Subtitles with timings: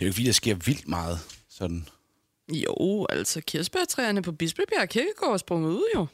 [0.00, 1.88] Det er jo ikke fordi, der sker vildt meget sådan.
[2.48, 6.06] Jo, altså kirsebærtræerne på Bispebjerg Kirkegård er sprunget ud jo.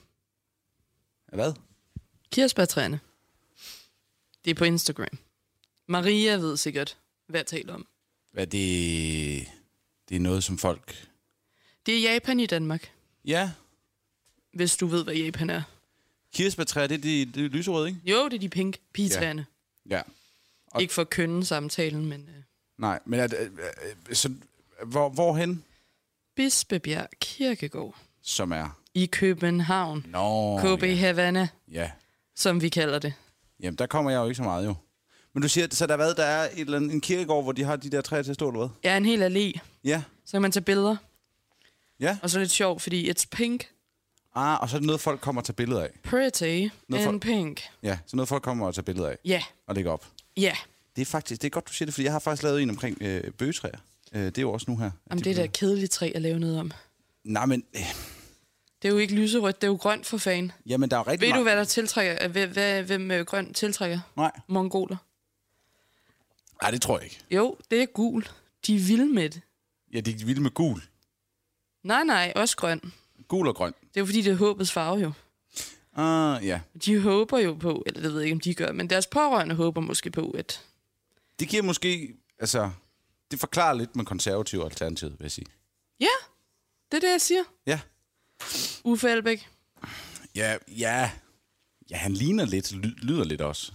[1.33, 1.53] Hvad?
[2.33, 3.01] Kirsebærtræerne.
[4.45, 5.19] Det er på Instagram.
[5.87, 6.97] Maria ved sikkert,
[7.27, 7.87] hvad jeg taler om.
[8.33, 9.49] Hvad det...
[10.09, 11.09] Det er noget, som folk...
[11.87, 12.93] Det er Japan i Danmark,
[13.25, 13.53] Ja,
[14.53, 15.63] hvis du ved, hvad Japan er.
[16.33, 18.01] kirsebærtræer, det er de, det er lyserøde, ikke?
[18.05, 19.47] Jo, det er de pink pigetræerne.
[19.91, 19.97] Ja.
[19.97, 20.03] Ja.
[20.67, 22.43] Og- Ikke for kønne samtalen, men uh,
[22.79, 23.49] Nej, men er, det- øh,
[24.09, 24.31] øh, så,
[24.87, 25.65] hvor, hvorhen?
[26.37, 28.79] Bispebjerg Kirkegård Som er...
[28.95, 30.07] i København.
[30.09, 30.95] Nå, KB ja.
[30.95, 31.91] Havana, ja.
[32.35, 33.15] som vi kalder det.
[33.61, 34.75] Jamen, der kommer jeg jo ikke så meget, jo.
[35.33, 37.53] Men du siger, så der, er hvad, der er et eller andet, en kirkegård, hvor
[37.53, 38.91] de har de der træer til at stå, eller hvad?
[38.93, 40.03] Er en hel allé, Ja.
[40.25, 40.97] så kan man tage billeder.
[42.01, 42.19] Ja.
[42.23, 43.67] Og så er det sjovt, fordi it's pink,
[44.35, 45.91] Ah, og så er det noget, folk kommer og tager billeder af.
[46.05, 47.63] pretty Noget and for- pink.
[47.83, 50.07] Ja, så noget, folk kommer og tager billeder af Ja, og lægger op.
[50.37, 50.57] ja.
[50.97, 52.71] Det er faktisk, det er godt, du siger det, fordi jeg har faktisk lavet en
[52.71, 53.79] omkring øh, bøgetræer.
[54.13, 54.91] Øh, det er jo også nu her.
[55.11, 56.71] Jamen, det er da kedeligt træ at lave noget om.
[57.25, 57.81] Nej, men, øh,
[58.83, 60.53] Det er jo ikke lyserødt, det er jo grønt for fan.
[60.67, 62.19] jamen, der er rigtig Ved du, mange- hvad der tiltrækker?
[62.25, 64.01] øh, Hvad, hvad, hvem øh, grønt tiltrækker?
[64.17, 64.31] Nej.
[64.47, 64.97] Mongoler.
[66.63, 67.21] Nej, det tror jeg ikke.
[67.31, 68.27] Jo, det er gul.
[68.67, 69.41] De er vilde med det.
[69.95, 70.83] Ja, de er vilde med gul.
[71.83, 72.93] Nej, nej, også grøn.
[73.29, 73.73] Gul og grøn.
[73.81, 75.13] Det er jo fordi, det er håbets farve jo.
[75.97, 76.61] Ah, ja.
[76.85, 79.55] De håber jo på, eller det ved jeg ikke, om de gør, men deres pårørende
[79.55, 80.63] håber måske på, at...
[81.39, 82.71] Det giver måske, altså,
[83.31, 85.47] det forklarer lidt med konservativ alternativ, vil jeg sige.
[86.01, 86.07] Ja,
[86.91, 87.43] det er det, jeg siger.
[87.67, 87.81] Ja.
[88.85, 89.49] Uffe Elbæk.
[90.35, 91.11] Ja, ja.
[91.91, 93.73] Ja, han ligner lidt, ly- lyder lidt også.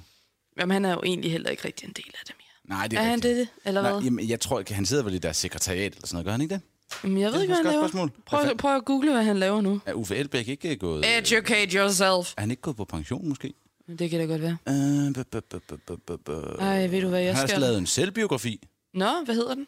[0.60, 2.78] Jamen, han er jo egentlig heller ikke rigtig en del af det mere.
[2.78, 4.02] Nej, det Er, er, han det, eller Nej, hvad?
[4.02, 6.42] jamen, jeg tror ikke, han sidder vel i deres sekretariat eller sådan noget, gør han
[6.42, 6.62] ikke det?
[7.04, 7.86] Jamen, jeg ved det ikke, hvad han laver.
[7.86, 8.12] et spørgsmål.
[8.26, 9.82] Prøv, prøv at google, hvad han laver nu.
[9.86, 11.18] Er Uffe Elbæk ikke gået...
[11.18, 12.34] Educate yourself.
[12.38, 13.54] Er han ikke gået på pension, måske?
[14.00, 14.58] Det kan da godt være.
[14.66, 17.48] Uh, bu- bu- bu- bu- bu- bu- bu- Ej, ved du hvad, jeg Han har
[17.48, 17.62] skal...
[17.62, 18.68] lavet en selvbiografi.
[18.94, 19.68] Nå, hvad hedder den?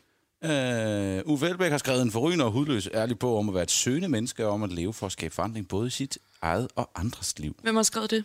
[1.25, 3.72] Uh, Uffe Elbæk har skrevet en forrygende og hudløs ærlig bog om at være et
[3.72, 6.89] søgende menneske og om at leve for at skabe forandring både i sit eget og
[6.95, 7.56] andres liv.
[7.62, 8.23] Hvem har skrevet det?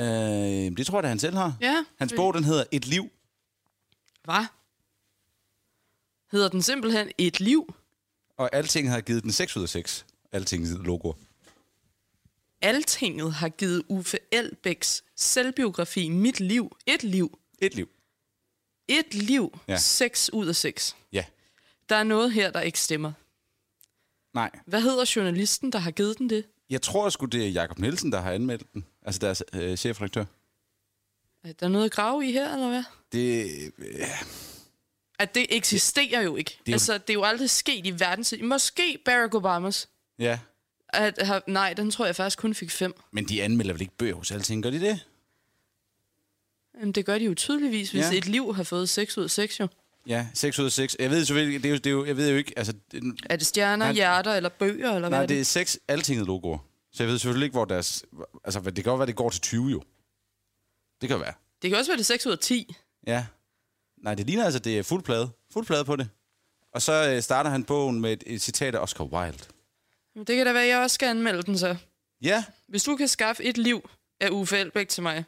[0.00, 1.56] Uh, det tror jeg, da han selv har.
[1.60, 1.84] Ja.
[1.98, 3.08] Hans bog, den hedder Et liv.
[4.24, 4.46] Hvad?
[6.32, 7.74] Hedder den simpelthen Et Liv?
[8.38, 10.06] Og alting har givet den 6 ud af 6.
[10.32, 11.12] Altingets logo.
[12.64, 16.76] Altinget har givet Uffe Elbæks selvbiografi Mit Liv.
[16.86, 17.38] Et Liv.
[17.58, 17.88] Et liv.
[18.88, 19.58] Et Liv.
[19.68, 19.76] Ja.
[19.76, 20.96] 6 ud af 6.
[21.12, 21.24] Ja.
[21.88, 23.12] Der er noget her, der ikke stemmer.
[24.34, 24.50] Nej.
[24.66, 26.44] Hvad hedder journalisten, der har givet den det?
[26.70, 28.84] Jeg tror sgu, det er Jakob Nielsen, der har anmeldt den.
[29.02, 30.24] Altså deres øh, chefredaktør.
[31.44, 32.84] Er der noget at grave i her, eller hvad?
[33.12, 33.72] Det...
[33.78, 34.06] Øh,
[35.18, 36.58] At det eksisterer jo ikke.
[36.66, 38.34] er jo- Altså, det er jo aldrig sket i verdens...
[38.42, 39.88] Måske Barack Obamas.
[40.18, 40.38] ja.
[40.94, 42.94] At, have- nej, den tror jeg faktisk kun fik fem.
[43.12, 45.06] Men de anmelder vel ikke bøger hos alting, gør de det?
[46.80, 48.16] Jamen, det gør de jo tydeligvis, hvis Ja.
[48.18, 49.68] et liv har fået 6 ud af 6 jo.
[50.06, 50.96] Ja, 6 ud af 6.
[50.98, 52.74] Jeg ved selvfølgelig, det er jo, det er jo, jeg ved jo ikke, altså...
[52.92, 53.92] Det, Er det stjerner, Nej.
[53.94, 55.40] hjerter eller bøger, eller hvad nej, er det det?
[55.40, 56.58] er 6 altinget logoer.
[56.92, 58.04] Så jeg ved selvfølgelig ikke, hvor deres...
[58.44, 59.82] Altså, det kan godt være, det går til 20 jo.
[61.00, 61.32] Det kan være.
[61.62, 62.74] Det kan også være det er 6 ud af 10.
[63.06, 63.26] Ja.
[64.02, 65.30] Nej, det ligner altså, det er fuld plade.
[65.52, 66.08] Fuld plade på det.
[66.74, 69.38] Og så øh, starter han bogen med et, et citat af Oscar Wilde.
[70.14, 71.76] Det kan da være, at jeg også skal anmelde den så.
[72.22, 75.24] Ja, Hvis du kan skaffe et liv af Uffe Elbæk til mig,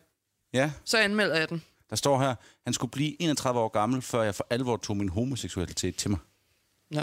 [0.52, 0.72] ja.
[0.84, 1.62] så anmelder jeg den.
[1.90, 5.08] Der står her, han skulle blive 31 år gammel, før jeg for alvor tog min
[5.08, 6.18] homoseksualitet til mig.
[6.90, 7.00] Nå.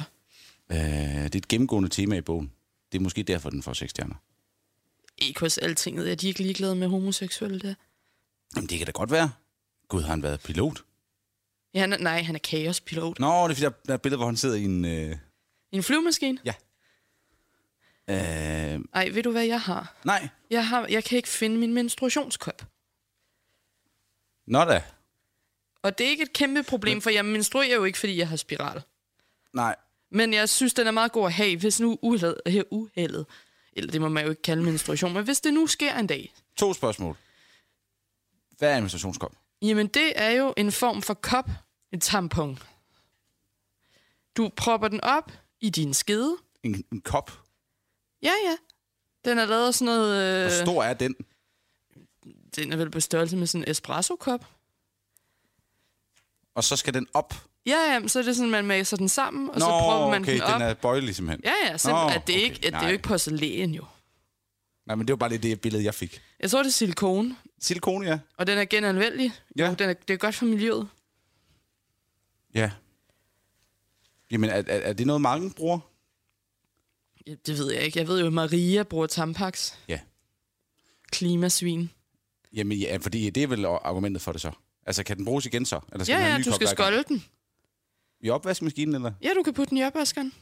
[0.72, 2.52] Øh, det er et gennemgående tema i bogen.
[2.92, 4.16] Det er måske derfor, den får 6 stjerner.
[5.18, 6.12] Ikke hos altinget.
[6.12, 7.74] Er de ikke ligeglade med homoseksuelle der?
[8.56, 9.32] Jamen, det kan da godt være.
[9.88, 10.84] Gud, har han været pilot?
[11.74, 13.20] Ja, han er, nej, han er kaospilot.
[13.20, 14.86] Nå, det er fordi, der, der er et billede, hvor han sidder i en...
[14.86, 15.18] Øh,
[15.72, 16.38] en flyvemaskine?
[16.46, 16.54] ja.
[18.10, 18.16] Øh,
[18.94, 19.96] Ej, ved du hvad jeg har?
[20.06, 20.30] nej.
[20.50, 22.66] Jeg, har, jeg kan ikke finde min menstruationskop.
[24.48, 24.84] Nå da.
[25.82, 28.36] Og det er ikke et kæmpe problem, for jeg menstruerer jo ikke, fordi jeg har
[28.36, 28.82] spiral.
[29.54, 29.76] Nej.
[30.12, 33.26] Men jeg synes, den er meget god at have, hvis nu uheldet, her uheldet,
[33.74, 36.34] eller det må man jo ikke kalde menstruation, men hvis det nu sker en dag,
[36.56, 37.18] To spørgsmål.
[38.58, 39.36] Hvad er en menstruationskop?
[39.62, 41.50] jamen det er jo en form for kop,
[41.92, 42.60] en tampon.
[44.38, 45.32] Du propper den op
[45.62, 46.38] i din skede.
[46.64, 47.32] En, en kop?
[48.24, 48.56] Ja, ja.
[49.26, 50.42] Den er lavet af sådan noget...
[50.42, 51.16] Hvor Øh, stor er den?
[52.56, 54.46] den er vel på størrelse med sådan en espresso-kop.
[56.56, 57.34] Og så skal den op?
[57.66, 60.22] Ja, ja, så er det sådan, man maser den sammen, og Nå, så propper man
[60.22, 60.54] okay, den op.
[60.54, 61.42] den er bøjelig simpelthen.
[61.44, 63.72] Ja, ja, så Nå, at det, er okay, ikke, at det er jo ikke porcelæn
[63.74, 63.86] jo.
[64.86, 66.22] Nej, men det var bare lige det billede, jeg fik.
[66.40, 68.20] Jeg tror, det er silikone, Silikone, ja.
[68.38, 69.34] og den er genanvendelig.
[69.58, 69.76] Ja.
[69.80, 70.88] Den er, det er godt for miljøet.
[72.56, 72.72] Ja.
[74.32, 75.80] Jamen, er, er, er det noget, mange bruger?
[77.28, 78.00] Ja, det ved jeg ikke.
[78.00, 79.74] Jeg ved jo, at Maria bruger Tampax.
[79.88, 80.00] Ja.
[81.12, 81.90] Klimasvin.
[82.54, 84.52] Jamen, ja, fordi det er vel argumentet for det så.
[84.86, 85.80] Altså, kan den bruges igen så?
[85.92, 87.26] Eller skal Ja, ja, du skal skolde den.
[88.22, 89.12] I opvaskemaskinen, eller?
[89.22, 90.34] Ja, du kan putte den i opvaskeren.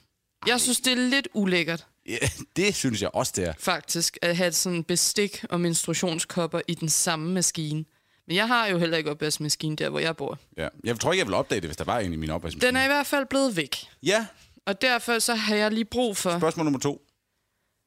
[0.48, 2.18] Jeg synes, det er lidt ulækkert, Ja,
[2.56, 3.54] det synes jeg også, det er.
[3.60, 7.86] faktisk, at have sådan bestik og menstruationskopper i den samme maskine.
[8.28, 10.40] Men jeg har jo heller ikke opvaskemaskine der, hvor jeg bor.
[10.58, 10.68] Ja.
[10.84, 12.68] Jeg tror ikke, jeg vil opdage det, hvis der var en i min opvaskemaskine.
[12.68, 13.76] Den er i hvert fald blevet væk.
[14.04, 14.26] Ja.
[14.66, 16.38] Og derfor så har jeg lige brug for...
[16.40, 17.02] Spørgsmål nummer to.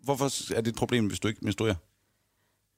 [0.02, 1.74] Hvorfor er det et problem, hvis du ikke menstruerer?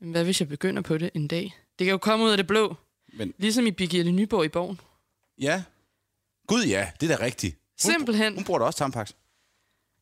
[0.01, 1.55] Hvad hvis jeg begynder på det en dag?
[1.79, 2.75] Det kan jo komme ud af det blå.
[3.13, 4.81] Men Ligesom i Birgitte Nyborg i Borgen.
[5.39, 5.63] ja.
[6.47, 7.55] Gud ja, det er da rigtigt.
[7.85, 8.35] Hun, Simpelthen.
[8.35, 9.11] Hun bruger da også tampax.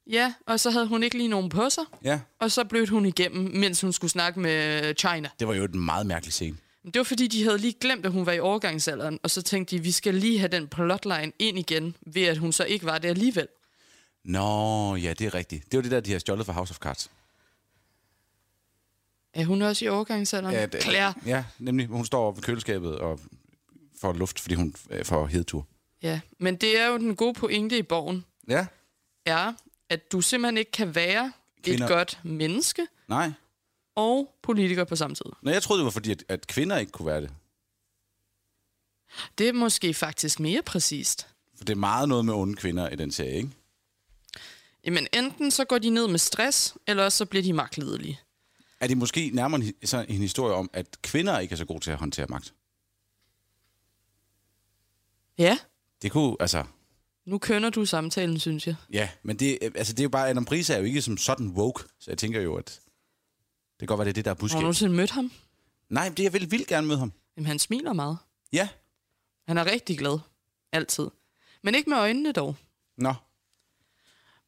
[0.07, 1.85] Ja, og så havde hun ikke lige nogen på sig.
[2.05, 2.21] Ja.
[2.39, 5.29] Og så blev hun igennem, mens hun skulle snakke med China.
[5.39, 6.57] Det var jo en meget mærkelig scene.
[6.85, 9.19] Det var fordi, de havde lige glemt, at hun var i overgangsalderen.
[9.23, 12.53] Og så tænkte de, vi skal lige have den plotline ind igen, ved at hun
[12.53, 13.49] så ikke var det alligevel.
[14.25, 15.73] Nå, ja, det er rigtigt.
[15.73, 17.11] Det var det der, de har stjålet fra House of Cards.
[19.33, 20.55] Er hun også i overgangsalderen?
[20.55, 21.15] Ja, det- Claire.
[21.27, 21.87] Ja, nemlig.
[21.87, 23.21] Hun står ved køleskabet og
[24.01, 25.67] får luft, fordi hun øh, får hedetur.
[26.03, 28.67] Ja, men det er jo den gode pointe i borgen, Ja.
[29.27, 29.53] er,
[29.89, 31.33] at du simpelthen ikke kan være
[31.67, 33.33] Kvinder- et godt menneske Nej.
[33.95, 35.25] og politiker på samme tid.
[35.43, 37.31] Nå, jeg troede, det var fordi, at, at kvinder ikke kunne være det.
[39.39, 41.27] Det er måske faktisk mere præcist.
[41.57, 43.51] For det er meget noget med onde kvinder i den serie, ikke?
[44.87, 48.21] Jamen, enten så går de ned med stress, eller også så bliver de magtlidelige.
[48.81, 51.81] Er det måske nærmere en, så en historie om, at kvinder ikke er så gode
[51.81, 52.55] til at håndtere magt?
[55.39, 55.59] Ja,
[56.03, 56.65] Det kunne, altså...
[57.25, 58.77] nu kønner du samtalen, synes jeg.
[58.93, 60.29] Ja, men det, altså, det er jo bare...
[60.29, 62.67] Adam Prise er jo ikke som sådan woke, så jeg tænker jo, at...
[63.71, 64.57] Det kan godt være, det er det, der er Har budskab.
[64.57, 65.33] du nogensinde mødt ham?
[65.89, 67.13] Nej, det jeg vil vildt gerne møde ham.
[67.37, 68.19] Jamen, han smiler meget.
[68.53, 68.69] Ja.
[69.49, 70.19] Han er rigtig glad.
[70.73, 71.09] Altid.
[71.63, 72.57] Men ikke med øjnene dog.
[72.99, 73.15] Nå.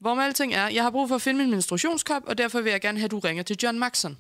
[0.01, 2.71] Hvor med alting er, jeg har brug for at finde min menstruationskop, og derfor vil
[2.71, 4.19] jeg gerne have, at du ringer til John Maxon.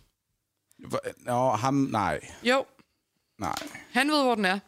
[0.88, 1.74] Hvor- Nå, ham...
[1.74, 2.20] Nej.
[2.42, 2.64] Jo,
[3.38, 3.54] Nej.
[3.90, 4.58] han ved, hvor den er.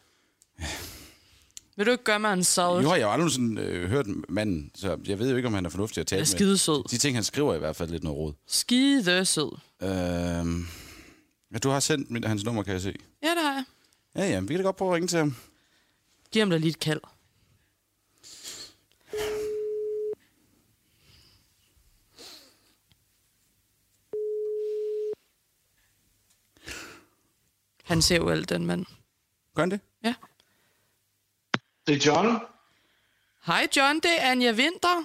[1.77, 2.83] Vil du ikke gøre mig en salve?
[2.83, 5.55] Nu har jeg jo aldrig sådan, øh, hørt manden, så jeg ved jo ikke, om
[5.55, 6.27] han er fornuftig at tale er med.
[6.27, 6.85] skide sød.
[6.91, 8.33] De ting, han skriver, er i hvert fald lidt noget råd.
[8.47, 9.53] Skide sød.
[9.83, 10.67] Øhm,
[11.53, 12.95] ja, du har sendt mit, hans nummer, kan jeg se.
[13.23, 13.65] Ja, det har jeg.
[14.17, 15.37] Ja, ja, vi kan da godt prøve at ringe til ham.
[16.33, 17.01] Giv ham da lige et kald.
[27.89, 28.87] Han ser jo alt, den mand.
[29.55, 29.81] Gør han det?
[30.05, 30.15] Ja.
[31.87, 32.39] Det er John.
[33.47, 35.05] Hej John, det er Anja Vinter.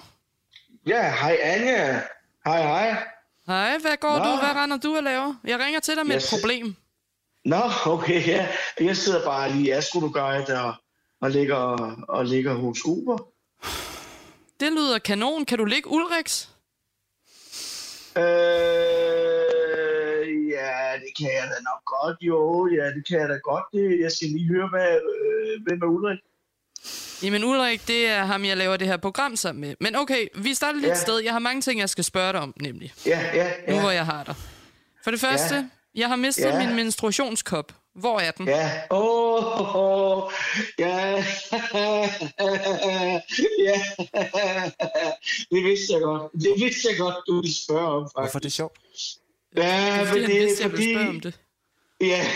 [0.86, 2.00] Ja, hej Anja.
[2.44, 3.04] Hej, hej.
[3.46, 4.24] Hej, hvad går Nå.
[4.24, 4.36] du?
[4.36, 5.34] Hvad render du og laver?
[5.44, 6.76] Jeg ringer til dig med Jeg et problem.
[7.44, 8.48] Nå, okay, ja.
[8.80, 10.74] Jeg sidder bare lige i Astroguide og,
[11.20, 11.56] og ligger,
[12.08, 13.18] og ligger hos Uber.
[14.60, 15.44] Det lyder kanon.
[15.44, 16.48] Kan du ligge Ulriks?
[18.16, 18.22] Øh,
[21.04, 22.68] det kan jeg da nok godt, jo.
[22.78, 23.64] Ja, det kan jeg da godt.
[23.72, 26.18] Det, jeg skal lige høre, hvad, øh, hvem er Ulrik?
[27.22, 29.74] Jamen Ulrik, det er ham, jeg laver det her program sammen med.
[29.80, 30.94] Men okay, vi starter lidt Ja.
[30.94, 31.18] sted.
[31.18, 32.92] Jeg har mange ting, jeg skal spørge dig om, nemlig.
[33.06, 33.96] Ja, ja, Nu hvor ja.
[33.96, 34.34] jeg har dig.
[35.04, 35.64] For det første, Ja.
[35.94, 36.66] jeg har mistet Ja.
[36.66, 37.72] min menstruationskop.
[37.94, 38.48] Hvor er den?
[38.48, 40.32] Ja, åh, oh, oh,
[40.78, 40.96] ja,
[43.68, 43.82] ja,
[45.50, 46.32] det vidste jeg godt.
[46.32, 48.14] Det vidste jeg godt, du ville spørge om, faktisk.
[48.18, 48.78] Hvorfor er det sjovt?
[49.56, 51.40] Ja, Fordi men han det er jeg ville spørge om fordi, det.
[52.00, 52.26] ja,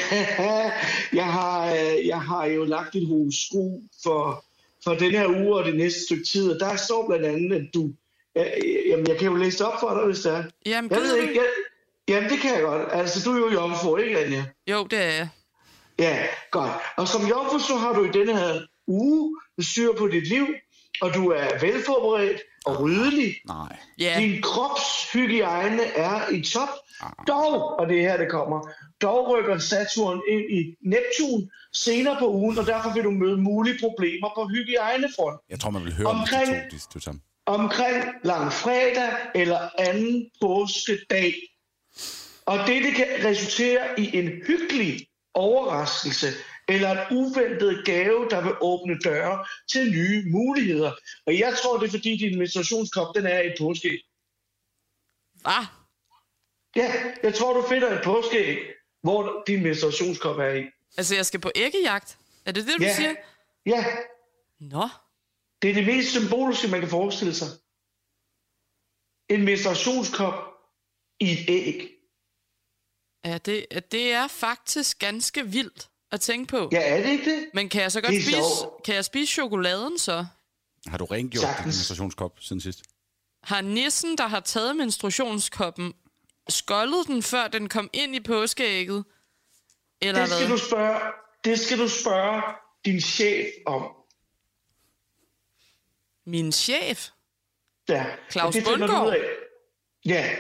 [1.20, 4.44] jeg har, øh, jeg har jo lagt et horoskop for,
[4.84, 7.66] for den her uge og det næste stykke tid, og der står blandt andet, at
[7.74, 7.90] du,
[8.36, 8.44] ja,
[8.88, 10.44] jamen jeg kan jo læse det op for dig, hvis det er.
[10.66, 11.46] Jamen, Jeg ved ikke, jeg,
[12.08, 12.88] jamen det kan jeg godt.
[12.92, 14.44] Altså, du er jo jomfru, ikke Anja?
[14.66, 15.28] Jo, det er jeg.
[15.98, 16.70] Ja, godt.
[16.96, 20.46] Og som jomfru, så har du i denne her uge styr på dit liv,
[21.00, 23.34] og du er velforberedt og ryddelig.
[23.46, 23.76] Nej.
[23.98, 26.68] Ja, Din kropshygiejne er i top.
[27.28, 28.68] Dog, og det er her, det kommer,
[29.02, 33.78] dog rykker Saturn ind i Neptun senere på ugen, og derfor vil du møde mulige
[33.80, 35.40] problemer på hygiejnefront.
[35.48, 37.22] Jeg tror, man vil høre om de Omkring- to, de to sammen.
[37.46, 41.34] Omkring langfredag eller anden påskedag.
[42.46, 46.26] Og det kan resultere i en hyggelig overraskelse
[46.68, 50.92] eller en uventet gave, der vil åbne døre til nye muligheder.
[51.26, 53.98] Og jeg tror, det er fordi, din menstruationskop den er i et påskeæg.
[55.42, 55.66] hvad?
[56.82, 56.92] Ja,
[57.22, 58.58] jeg tror, du finder et påskeæg,
[59.02, 60.64] hvor din menstruationskop er i.
[60.96, 62.18] Altså, jeg skal på æggejagt.
[62.44, 62.96] Er det det, du Ja.
[62.96, 63.14] siger?
[63.66, 63.84] Ja,
[64.60, 64.88] Nå,
[65.62, 67.48] det er det mest symboliske, man kan forestille sig.
[69.28, 70.34] En menstruationskop
[71.20, 71.90] i et æg.
[73.24, 76.68] ja, det, det er faktisk ganske vildt at tænke på.
[76.72, 77.50] Ja, er det ikke det?
[77.54, 80.26] Men kan jeg så godt Det er spise, kan jeg spise chokoladen så?
[80.86, 82.82] Har du rengjort din menstruationskop siden sidst?
[83.42, 85.94] Har nissen, der har taget menstruationskoppen,
[86.48, 89.04] skoldet den, før den kom ind i påskeægget?
[90.00, 90.56] Eller Det skal hvad?
[90.58, 91.00] du spørge,
[91.44, 92.42] det skal du spørge
[92.84, 93.82] din chef om.
[96.26, 97.08] Min chef?
[97.88, 98.06] Ja.
[98.30, 99.16] Claus det du Bundgaard?
[100.04, 100.36] Ja,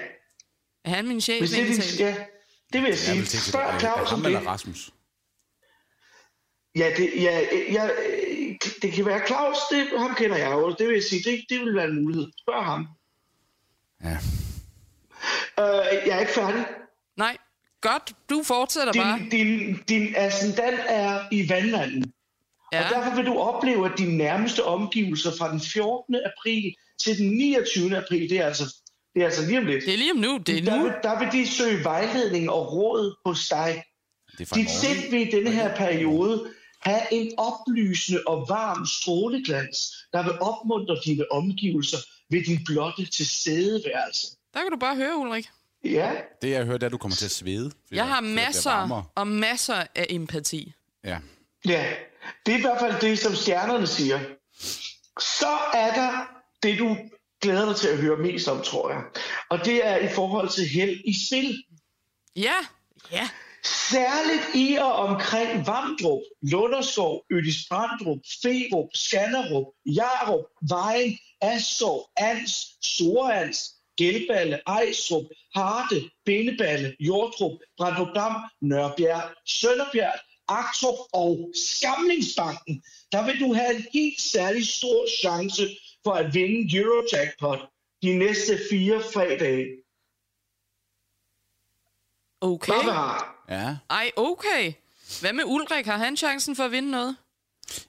[0.84, 1.38] Er han min chef?
[1.40, 2.16] hvis det er din, ja,
[2.72, 3.16] det vil jeg Jeg sige.
[3.18, 4.48] vil tænke, Spørg Claus om ham eller det.
[4.48, 4.90] Rasmus?
[6.76, 7.40] Ja, det, ja,
[7.72, 7.90] ja,
[8.82, 10.74] det kan være Claus, det, ham kender jeg jo.
[10.78, 12.32] Det vil jeg sige, det, det vil være en mulighed.
[12.38, 12.86] Spørg ham.
[14.04, 14.18] Ja.
[15.58, 15.64] Øh,
[16.06, 16.64] jeg er ikke færdig.
[17.16, 17.36] Nej,
[17.80, 18.12] godt.
[18.30, 19.18] Du fortsætter bare.
[19.18, 22.12] Din, din, din ascendant er i vandmanden.
[22.72, 22.84] Ja.
[22.84, 26.14] Og derfor vil du opleve, at dine nærmeste omgivelser fra den 14.
[26.14, 27.96] april til den 29.
[27.96, 28.74] april, det er altså,
[29.14, 30.38] det er altså lige om lidt, Det er lige om nu.
[30.46, 30.82] Det er der nu.
[30.82, 33.84] vil, der vil de søge vejledning og råd hos dig.
[34.38, 39.78] Det er Dit sind vil i denne her periode have en oplysende og varm stråleglans,
[40.12, 41.98] der vil opmuntre dine omgivelser
[42.30, 44.26] ved din blotte tilstedeværelse.
[44.58, 45.48] Der kan du bare høre, Ulrik.
[45.84, 46.12] Ja,
[46.42, 47.70] Det jeg hører, det er, at du kommer til at svede.
[47.92, 50.72] Jeg har masser og masser af empati.
[51.04, 51.18] Ja.
[51.66, 51.92] ja.
[52.46, 54.20] Det er i hvert fald det, som stjernerne siger.
[55.20, 56.96] Så er der det, du
[57.40, 59.02] glæder dig til at høre mest om, tror jeg.
[59.48, 61.64] Og det er i forhold til held i spil.
[62.36, 62.54] Ja,
[63.12, 63.28] ja.
[63.64, 73.77] Særligt i og omkring Vamdrup, Lunderskov, Ødis Brandrup, Ferup, Skanderup, Jarup, Vejen, Asskov, Ans, Storans,
[73.98, 75.24] Gelballe, Ejstrup,
[75.54, 82.82] Harte, Bindeballe, Jordrup, Brandrup Dam, Nørbjerg, Sønderbjerg, Aktrup og Skamlingsbanken.
[83.12, 85.62] Der vil du have en helt særlig stor chance
[86.04, 87.58] for at vinde Eurojackpot
[88.02, 89.66] de næste fire fredage.
[92.40, 92.72] Okay.
[93.48, 93.76] Ja.
[93.90, 94.72] Ej, okay.
[95.20, 95.86] Hvad med Ulrik?
[95.86, 97.16] Har han chancen for at vinde noget?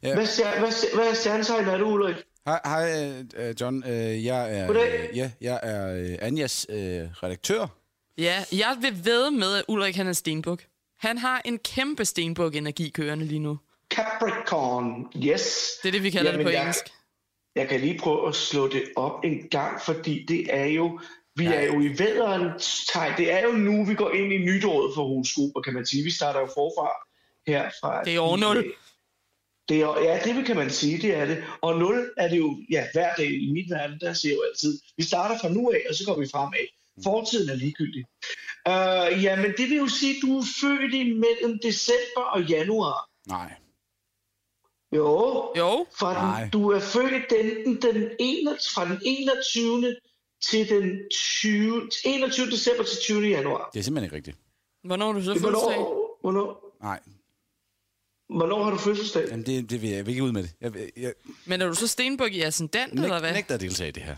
[0.03, 0.13] ja.
[0.13, 2.15] Hvad, hvad, hvad er stjernetegn er du, Ulrik?
[2.49, 3.83] Hej, hej øh, John.
[3.87, 5.09] Øh, Jeg er, Goddag.
[5.11, 6.77] øh, ja, jeg er øh, Anjas øh,
[7.23, 7.67] redaktør.
[8.17, 10.61] Ja, jeg vil ved med, at Ulrik han er stenbuk.
[10.99, 13.57] Han har en kæmpe stenbuk-energi kørende lige nu.
[13.93, 15.69] Capricorn, yes.
[15.83, 16.85] Det er det, vi kalder Jamen, det på jeg- engelsk.
[17.55, 20.99] Jeg kan lige prøve at slå det op en gang, fordi det er jo,
[21.35, 23.13] vi er jo i vædderens tegn.
[23.17, 26.03] Det er jo nu, vi går ind i nytåret for horoskoper, kan man sige.
[26.03, 26.89] Vi starter jo forfra
[27.51, 28.03] her fra...
[28.03, 28.73] Det er år nul.
[29.69, 31.43] Det er, ja, det kan man sige, det er det.
[31.61, 34.43] Og 0 er det jo, ja, hver dag i mit verden, der ser jeg jo
[34.49, 34.79] altid.
[34.97, 36.67] Vi starter fra nu af, og så går vi fremad.
[37.03, 38.05] Fortiden er ligegyldig.
[38.69, 43.09] Uh, ja, men det vil jo sige, at du er født imellem december og januar.
[43.27, 43.53] Nej.
[44.95, 46.41] Jo, Jo, Fra Nej.
[46.41, 49.95] den, du er født den, den, 21, fra den 21.
[50.41, 52.45] til den 20, 21.
[52.45, 53.27] december til 20.
[53.27, 53.69] januar.
[53.73, 54.37] Det er simpelthen ikke rigtigt.
[54.83, 55.51] hvornår er du så fødselsdag?
[55.51, 56.99] Hvornår, hvornår, Nej.
[58.29, 59.25] Hvornår har du fødselsdag?
[59.29, 60.51] Jamen, det, det vil jeg, jeg vil ikke ud med det.
[60.61, 61.13] Jeg, jeg, jeg
[61.45, 63.33] Men er du så stenbuk i ascendant, eller næg, hvad?
[63.33, 64.15] nægter at deltage i det her.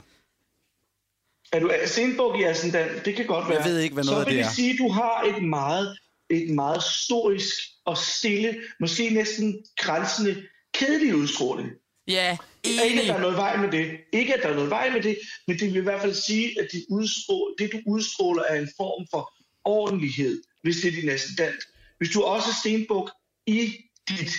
[1.54, 3.06] Er du stenbuk i ascendant?
[3.06, 3.64] Det kan godt være.
[3.66, 4.54] ved ikke, hvad noget Så af vil det det er.
[4.56, 5.98] sige, at du har et meget,
[6.30, 11.70] et meget stoisk og stille, måske næsten grænsende kedelig udstråling.
[12.08, 13.22] Ja, Ikke, at der er enig.
[13.22, 13.92] noget vej med det.
[14.14, 16.62] Ikke, at der er noget vej med det, men det vil i hvert fald sige,
[16.62, 19.34] at det, udstråler, det du udstråler er en form for
[19.66, 21.56] ordentlighed, hvis det er din ascendant.
[21.98, 23.12] Hvis du også er stenbuk
[23.48, 23.74] i
[24.18, 24.34] dit,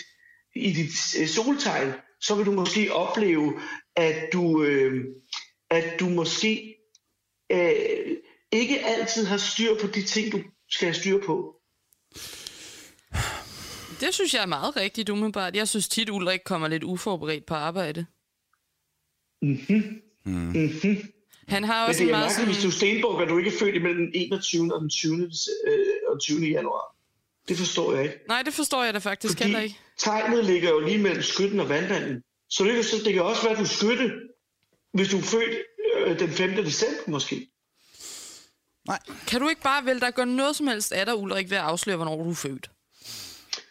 [0.55, 3.61] i dit øh, soltegn, så vil du måske opleve,
[3.97, 5.05] at du, øh,
[5.71, 6.77] at du måske
[7.53, 8.17] øh,
[8.53, 11.57] ikke altid har styr på de ting, du skal have styr på.
[14.01, 15.57] Det synes jeg er meget rigtigt, umiddelbart.
[15.57, 18.07] Jeg synes tit, Ulrik kommer lidt uforberedt på arbejde.
[19.43, 20.03] Mm-hmm.
[20.25, 21.13] Mm-hmm.
[21.49, 22.91] Han har Men også det en er meget mærkeligt, hvis du er sådan...
[22.91, 24.75] stenbuk, og du ikke er født imellem den 21.
[24.75, 25.27] og den 20.
[25.27, 26.47] dece- øh, og 20.
[26.47, 26.92] januar.
[27.49, 28.17] Det forstår jeg ikke.
[28.29, 29.79] Nej, det forstår jeg da faktisk heller ikke.
[29.99, 32.23] tegnet ligger jo lige mellem skytten og vandmanden.
[32.51, 34.13] Så det, kan, så det kan også være, at du skytte,
[34.95, 35.59] hvis du er født
[36.07, 36.51] øh, den 5.
[36.57, 37.49] december måske.
[38.87, 38.99] Nej.
[39.27, 41.57] Kan du ikke bare vælge dig at gøre noget som helst af dig, Ulrik, ved
[41.57, 42.71] at afsløre, hvornår du er født?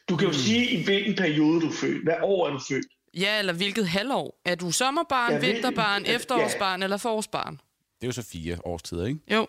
[0.10, 2.04] Du kan jo sige, i hvilken periode du er født.
[2.04, 2.86] Hvad år er du født?
[3.14, 4.42] Ja, eller hvilket halvår?
[4.46, 7.54] Er du sommerbarn, Ja, vinterbarn, ja, efterårsbarn eller forårsbarn?
[8.02, 9.20] Det er jo så fire årstider, ikke?
[9.32, 9.48] Jo.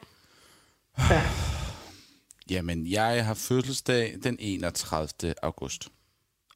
[2.52, 5.34] Jamen, jeg har fødselsdag den 31.
[5.42, 5.88] august.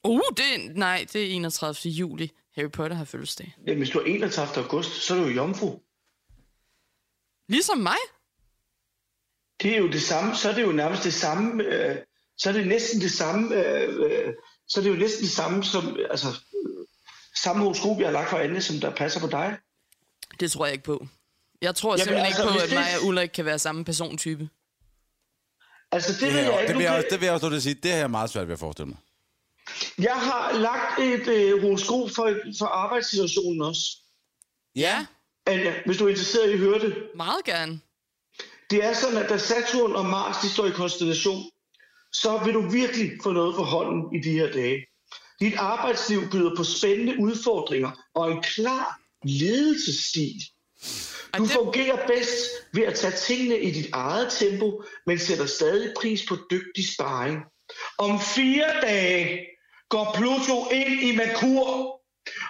[0.05, 1.91] Uh, det er, nej, det er 31.
[1.93, 2.31] juli.
[2.55, 3.57] Harry Potter har fødselsdag.
[3.67, 4.65] Ja, hvis du er 31.
[4.65, 5.79] august, så er du jo jomfru.
[7.49, 7.97] Ligesom mig?
[9.63, 11.97] Det er jo det samme, så er det jo nærmest det samme, øh,
[12.39, 14.35] så er det næsten det samme, øh, øh,
[14.69, 16.27] så er det jo næsten det samme som, altså,
[17.37, 19.57] samme horoskop, jeg har lagt for Anne, som der passer på dig.
[20.41, 21.07] Det tror jeg ikke på.
[21.63, 23.85] Jeg tror Jamen, simpelthen altså, ikke på, at det- mig og Ulrik kan være samme
[23.85, 24.49] persontype.
[25.93, 26.69] Altså, det, Det, ved her, jeg ikke.
[26.69, 28.47] det, vil jeg, det vil jeg også til at sige, det har jeg meget svært
[28.47, 28.97] ved at forestille mig.
[29.99, 33.97] Jeg har lagt et øh, horoskop for, for arbejdssituationen også.
[34.77, 35.07] Ja,
[35.47, 36.97] Anja, hvis du er interesseret i at høre det.
[37.15, 37.81] meget gerne.
[38.71, 41.43] Det er sådan, at da Saturn og Mars de står i konstellation,
[42.13, 44.87] så vil du virkelig få noget for hånden i de her dage.
[45.41, 50.43] Dit arbejdsliv byder på spændende udfordringer og en klar ledelsesstil.
[51.37, 55.95] Du det, fungerer bedst ved at tage tingene i dit eget tempo, men sætter stadig
[55.97, 57.39] pris på dygtig sparring.
[57.99, 59.47] Om fire dage
[59.89, 61.97] går Pluto ind i Merkur,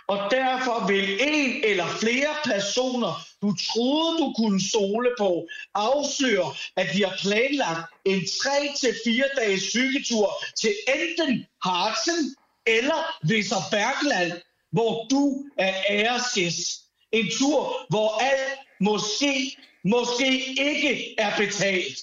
[0.09, 6.89] og derfor vil en eller flere personer, du troede, du kunne stole på, afsløre, at
[6.95, 14.33] de har planlagt en 3-4 dages cykeltur til enten Harzen eller Visser Bergland,
[14.73, 16.83] hvor du er æresgæst.
[17.13, 20.27] En tur, hvor alt måske, måske
[20.59, 21.99] ikke er betalt.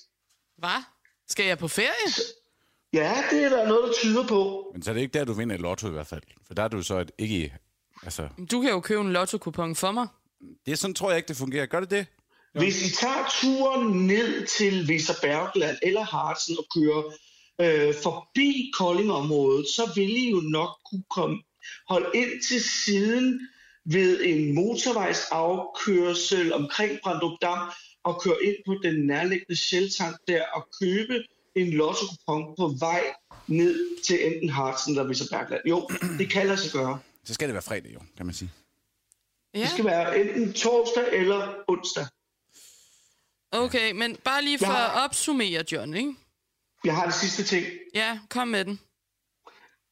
[0.57, 0.83] hvad?
[1.27, 2.09] Skal jeg på ferie?
[2.93, 4.69] Ja, det er der noget, der tyder på.
[4.73, 6.21] Men så er det ikke der, du vinder et lotto i hvert fald.
[6.47, 7.53] For der er du så et, ikke...
[8.03, 10.07] Altså, Du kan jo købe en lotto-kupon for mig.
[10.65, 11.65] det er sådan, tror jeg ikke, det fungerer.
[11.65, 12.05] Gør det det?
[12.53, 17.03] Hvis I tager turen ned til Visser Bergland eller Harzen og kører
[17.61, 21.41] øh, forbi Koldingområdet, så vil I jo nok kunne komme,
[21.89, 23.47] holde ind til siden
[23.85, 27.71] ved en motorvejsafkørsel omkring Brandrup Dam
[28.03, 31.23] og køre ind på den nærliggende sheltank der og købe
[31.55, 33.03] en lotto på vej
[33.47, 35.61] ned til enten Harzen eller Visser Bergland.
[35.69, 36.99] Jo, det kan lade sig gøre.
[37.25, 38.51] Så skal det være fredag jo, kan man sige.
[39.53, 42.05] Ja, Det skal være enten torsdag eller onsdag.
[43.51, 44.85] okay, men bare lige for Ja.
[44.85, 46.13] at opsummere, John, ikke?
[46.83, 47.65] Jeg har det sidste ting.
[47.95, 48.79] Ja, kom med den.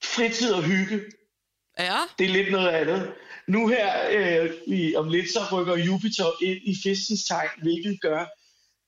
[0.04, 1.02] Fritid og hygge.
[1.80, 3.12] Ja, Det er lidt noget andet.
[3.48, 8.26] Nu her øh, i, om lidt, så rykker Jupiter ind i fiskens tegn, hvilket gør,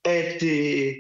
[0.06, 0.94] at, øh,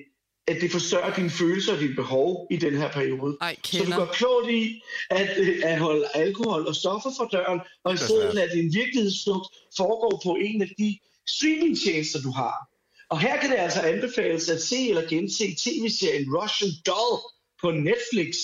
[0.47, 3.37] at det forsørger dine følelser og dine behov i den her periode.
[3.41, 7.59] ej, Så du går klogt i at, øh, at holde alkohol og stoffer fra døren,
[7.83, 9.47] og i Det er stedet lade din virkelighedsflugt
[9.77, 12.69] foregå på en af de streamingtjenester, du har.
[13.09, 17.21] Og her kan det altså anbefales at se eller gense tv-serien Russian Doll
[17.61, 18.35] på Netflix,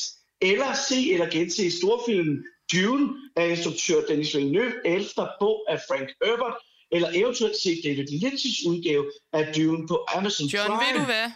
[0.42, 6.54] eller se eller gense storfilmen Dune af instruktør Denis Villeneuve efter bog af Frank Herbert,
[6.92, 10.94] eller eventuelt se David Lynch's udgave af Dune på Amazon John, Prime.
[10.94, 11.32] ved du hvad?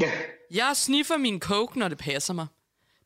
[0.00, 0.12] Ja,
[0.50, 2.46] Jeg sniffer min coke, når det passer mig.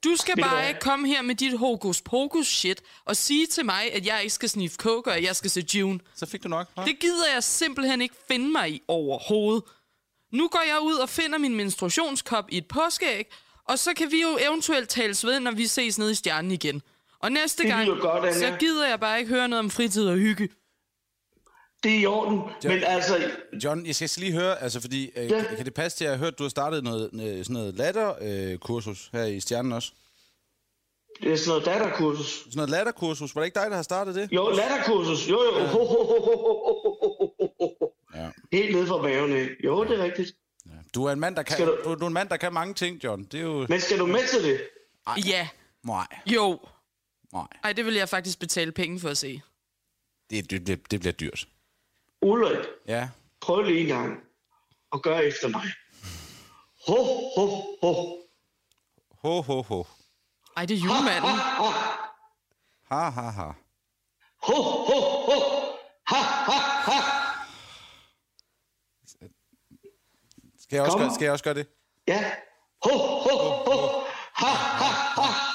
[0.05, 3.65] Du skal Ved bare ikke komme her med dit hokus pokus shit og sige til
[3.65, 6.01] mig, at jeg ikke skal sniffe coke, og at jeg skal se June.
[6.15, 6.67] Så fik du nok.
[6.79, 6.85] hva'?
[6.85, 9.63] Det gider jeg simpelthen ikke finde mig i overhovedet.
[10.33, 13.27] Nu går jeg ud og finder min menstruationskop i et påskeæg,
[13.69, 16.83] og så kan vi jo eventuelt tales ved, når vi ses nede i stjernen igen.
[17.23, 20.17] Og næste det gang, godt, så gider jeg bare ikke høre noget om fritid og
[20.17, 20.49] hygge.
[21.83, 23.31] Det er i orden, John, men altså...
[23.65, 25.11] John, jeg skal lige høre, altså fordi...
[25.17, 25.45] Øh, ja.
[25.57, 27.55] Kan det passe til, at jeg har hørt, at du har startet noget, øh, sådan
[27.55, 29.93] noget latterkursus øh, her i Stjernen også?
[31.23, 32.27] Det er sådan noget latterkursus.
[32.27, 33.35] Sådan noget latterkursus.
[33.35, 34.29] Var det ikke dig, der har startet det?
[34.33, 35.29] Jo, latterkursus.
[35.31, 35.59] Jo, jo.
[38.15, 38.23] Ja.
[38.23, 38.31] Ja.
[38.53, 39.37] Helt ned fra maven.
[39.37, 39.57] Ikke?
[39.65, 40.33] Jo, det er rigtigt.
[40.67, 40.71] Ja.
[40.95, 41.77] Du er en mand, der kan, du...
[41.85, 43.25] Du, du er en mand, der kan mange ting, John.
[43.25, 43.67] Det er jo...
[43.69, 44.61] Men skal du med til det?
[45.07, 45.15] Ej.
[45.27, 45.49] Ja.
[45.85, 46.07] Nej.
[46.27, 46.59] Jo
[47.33, 47.47] nej.
[47.65, 49.43] Ej, det vil jeg faktisk betale penge for at se.
[50.31, 51.49] Det, det, det, det bliver dyrt.
[52.23, 53.09] Ulrik, Ja.
[53.41, 54.21] prøv lige en gang
[54.91, 55.65] og gør efter mig.
[56.87, 56.97] Ho,
[57.37, 57.47] ho,
[57.83, 58.19] ho.
[59.11, 59.85] Ho, ho, ho.
[60.57, 61.31] Ej, det er julemanden.
[62.91, 63.51] Ha, ha, ha.
[64.43, 65.41] Ho, ho, ho.
[66.07, 66.59] Ha, ha,
[66.91, 66.99] ha.
[70.59, 71.01] Skal jeg også, Kom.
[71.07, 71.67] gøre, skal jeg også gøre det?
[72.09, 72.33] Ja.
[72.85, 74.01] Ho, ho, ho.
[74.33, 74.47] Ha,
[74.81, 75.52] ha, ha.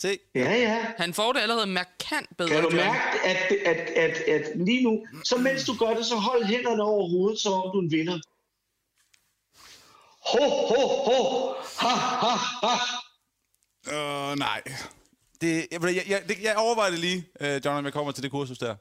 [0.00, 0.18] Se.
[0.34, 0.86] Ja, ja.
[0.96, 5.06] Han får det allerede markant bedre, Kan du mærke, at, at, at, at lige nu,
[5.24, 7.90] så mens du gør det, så hold hænderne over hovedet, som om du er en
[7.90, 8.18] vinder.
[10.30, 11.54] Ho, ho, ho.
[11.78, 11.88] Ha,
[12.22, 12.74] ha, ha.
[14.30, 14.62] Øh, nej.
[15.40, 18.22] Det, jeg, jeg, jeg, det, jeg overvejer det lige, øh, John, om jeg kommer til
[18.22, 18.76] det kursus der.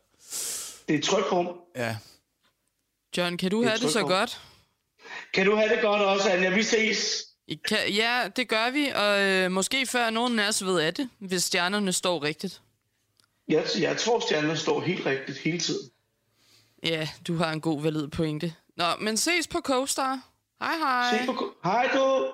[0.87, 1.49] Det er et trykrum.
[1.75, 1.97] Ja.
[3.17, 4.41] John, kan du have det så godt?
[5.33, 6.49] Kan du have det godt også, Anja?
[6.49, 7.26] Vi ses.
[7.47, 10.93] I Kan, ja, det gør vi, og øh, måske før nogen af os ved af
[10.93, 12.61] det, hvis stjernerne står rigtigt.
[13.47, 15.89] Jeg, jeg tror, stjernerne står helt rigtigt hele tiden.
[16.83, 18.53] Ja, du har en god valid pointe.
[18.75, 20.19] Nå, men ses på CoStar.
[20.61, 21.17] Hej hej.
[21.19, 21.53] Se på...
[21.63, 22.31] Hej du.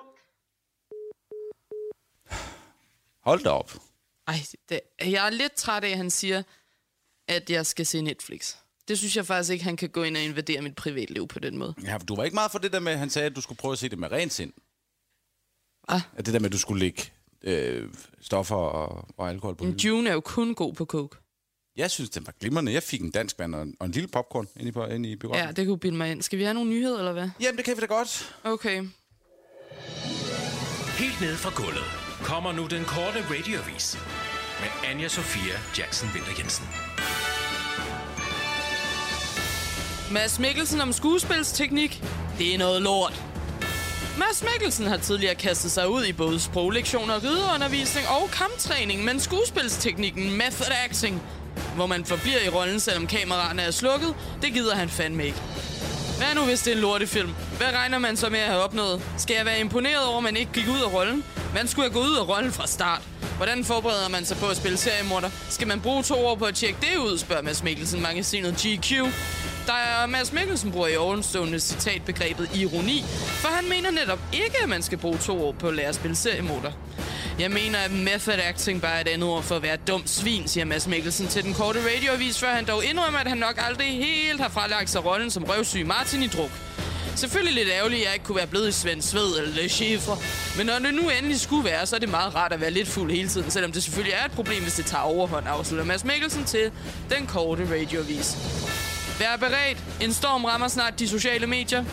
[3.20, 3.72] Hold da op.
[4.26, 4.34] Ej,
[4.68, 6.42] det, jeg er lidt træt af, at han siger,
[7.28, 8.54] at jeg skal se Netflix.
[8.88, 11.58] Det synes jeg faktisk ikke, han kan gå ind og invadere mit privatliv på den
[11.58, 11.74] måde.
[11.84, 13.58] Ja, du var ikke meget for det der med, at han sagde, at du skulle
[13.58, 14.52] prøve at se det med rent sind.
[15.94, 16.00] Ah.
[16.16, 17.02] At det der med, at du skulle lægge
[17.42, 17.88] øh,
[18.20, 19.74] stoffer og, og alkohol på Men.
[19.76, 21.16] June er jo kun god på coke.
[21.76, 22.72] Jeg synes, den var glimrende.
[22.72, 25.10] Jeg fik en dansk vand og en, og en lille popcorn inde i, på- inde
[25.10, 25.46] i biografen.
[25.46, 26.22] Ja, det kunne bilde mig ind.
[26.22, 27.28] Skal vi have nogle nyheder, eller hvad?
[27.40, 28.36] Jamen, det kan vi da godt.
[28.44, 28.76] Okay.
[30.98, 31.84] Helt ned fra gulvet
[32.22, 33.98] kommer nu den korte radiovis
[34.60, 36.66] med Anja Sofia Jackson Winter Jensen.
[40.12, 42.04] Mads Mikkelsen om skuespilsteknik.
[42.38, 43.24] Det er noget lort.
[44.18, 50.30] Mads Mikkelsen har tidligere kastet sig ud i både sproglektioner, rideundervisning og kamptræning, men skuespilsteknikken
[50.30, 51.22] method acting
[51.74, 55.42] hvor man forbliver i rollen, selvom kameraerne er slukket, det gider han fandme ikke.
[56.18, 57.34] Hvad nu, hvis det er en lortefilm?
[57.56, 59.02] Hvad regner man så med at have opnået?
[59.18, 61.24] Skal jeg være imponeret over, at man ikke gik ud af rollen?
[61.54, 63.02] Man skulle have gået ud af rollen fra start.
[63.36, 65.30] Hvordan forbereder man sig på at spille seriemorder?
[65.48, 68.92] Skal man bruge to år på at tjekke det ud, spørger Mads Mikkelsen magasinet GQ.
[69.66, 74.68] Der er Mads Mikkelsen bruger i ovenstående citatbegrebet ironi, for han mener netop ikke, at
[74.68, 76.72] man skal bruge to år på at lære at spille seriemorder.
[77.38, 80.48] Jeg mener, at method acting bare er et andet ord for at være dum svin,
[80.48, 83.86] siger Mads Mikkelsen til den korte radioavis, før han dog indrømmer, at han nok aldrig
[83.86, 86.50] helt har fralagt sig rollen som røvsyg Martin i druk.
[87.16, 90.18] Selvfølgelig lidt ærgerligt, at jeg ikke kunne være blevet i Svend Sved eller Le Chiffre.
[90.56, 92.88] Men når det nu endelig skulle være, så er det meget rart at være lidt
[92.88, 96.04] fuld hele tiden, selvom det selvfølgelig er et problem, hvis det tager overhånd, afslutter Mads
[96.04, 96.70] Mikkelsen til
[97.10, 98.36] den korte radioavis.
[99.18, 99.78] Vær beredt.
[100.00, 101.84] En storm rammer snart de sociale medier.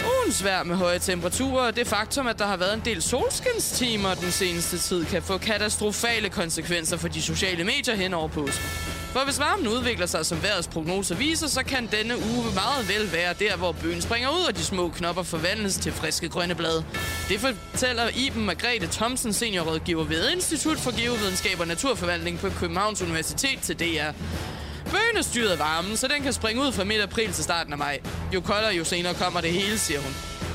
[0.00, 4.14] Ugens vejr med høje temperaturer og det faktum, at der har været en del solskinstimer
[4.14, 8.64] den seneste tid, kan få katastrofale konsekvenser for de sociale medier hen over påsken.
[9.12, 13.12] For hvis varmen udvikler sig, som vejrets prognoser viser, så kan denne uge meget vel
[13.12, 16.84] være der, hvor bøgen springer ud, og de små knopper forvandles til friske grønne blade.
[17.28, 23.58] Det fortæller Iben Margrethe Thomsen, seniorrådgiver ved Institut for Geovidenskab og Naturforvaltning på Københavns Universitet
[23.62, 24.12] til DR
[24.92, 28.00] bønestyret varmen, så den kan springe ud fra midt april til starten af maj.
[28.34, 30.14] Jo koldere, jo senere kommer det hele, siger hun.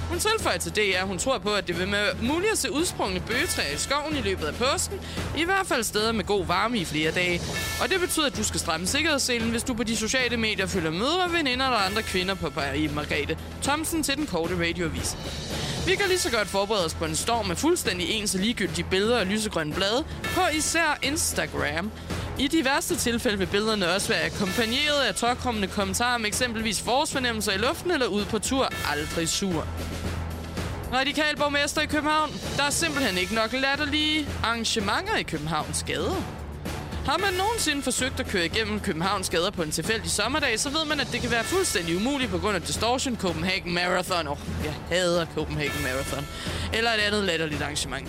[0.10, 3.20] Hun tilføjer til DR, hun tror på, at det vil være muligt at se udsprungne
[3.20, 5.00] bøgetræer i skoven i løbet af påsken,
[5.38, 7.42] i hvert fald steder med god varme i flere dage.
[7.82, 10.92] Og det betyder, at du skal stramme sikkerhedsselen, hvis du på de sociale medier følger
[10.92, 13.38] mødre, veninder eller andre kvinder på i Margrethe.
[13.64, 15.18] Thomsen til den korte radioavis.
[15.88, 18.88] Vi kan lige så godt forberede os på en storm med fuldstændig ens og ligegyldige
[18.90, 21.92] billeder og lysegrønne blade på især Instagram.
[22.40, 27.52] I de værste tilfælde vil billederne også være akkompagneret af tårkommende kommentarer om eksempelvis forårsfornemmelser
[27.52, 28.70] i luften eller ud på tur.
[28.92, 29.68] Aldrig sur.
[30.94, 32.32] Radikal borgmester i København.
[32.58, 36.24] Der er simpelthen ikke nok latterlige arrangementer i Københavns gader.
[37.06, 40.86] Har man nogensinde forsøgt at køre igennem Københavns gader på en tilfældig sommerdag, så ved
[40.86, 44.28] man, at det kan være fuldstændig umuligt på grund af Distortion Copenhagen Marathon.
[44.28, 46.28] Oh, jeg hader Copenhagen Marathon.
[46.74, 48.08] Eller et andet latterligt arrangement.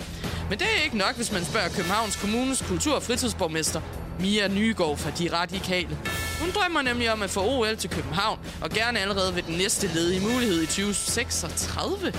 [0.49, 3.81] Men det er ikke nok, hvis man spørger Københavns Kommunes kultur- og fritidsborgmester
[4.19, 5.97] Mia Nygaard fra De Radikale.
[6.39, 9.87] Hun drømmer nemlig om at få OL til København, og gerne allerede ved den næste
[9.87, 12.13] ledige mulighed i 2036.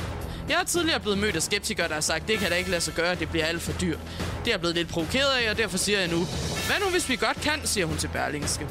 [0.49, 2.81] Jeg er tidligere blevet mødt af skeptikere, der har sagt, det kan da ikke lade
[2.81, 3.99] sig gøre, det bliver alt for dyrt.
[4.19, 6.19] Det er jeg blevet lidt provokeret af, og derfor siger jeg nu,
[6.67, 8.67] hvad nu hvis vi godt kan, siger hun til Berlingske.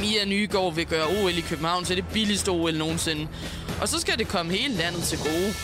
[0.00, 3.28] Mia Nygaard vil gøre OL i København til det billigste OL nogensinde.
[3.80, 5.54] Og så skal det komme hele landet til gode.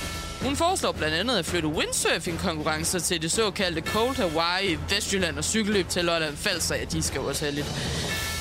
[0.42, 5.88] Hun foreslår blandt andet at flytte windsurfing-konkurrencer til det såkaldte Cold Hawaii, Vestjylland og cykelløb
[5.88, 6.74] til Lolland Falster.
[6.74, 7.66] Ja, de skal også have lidt.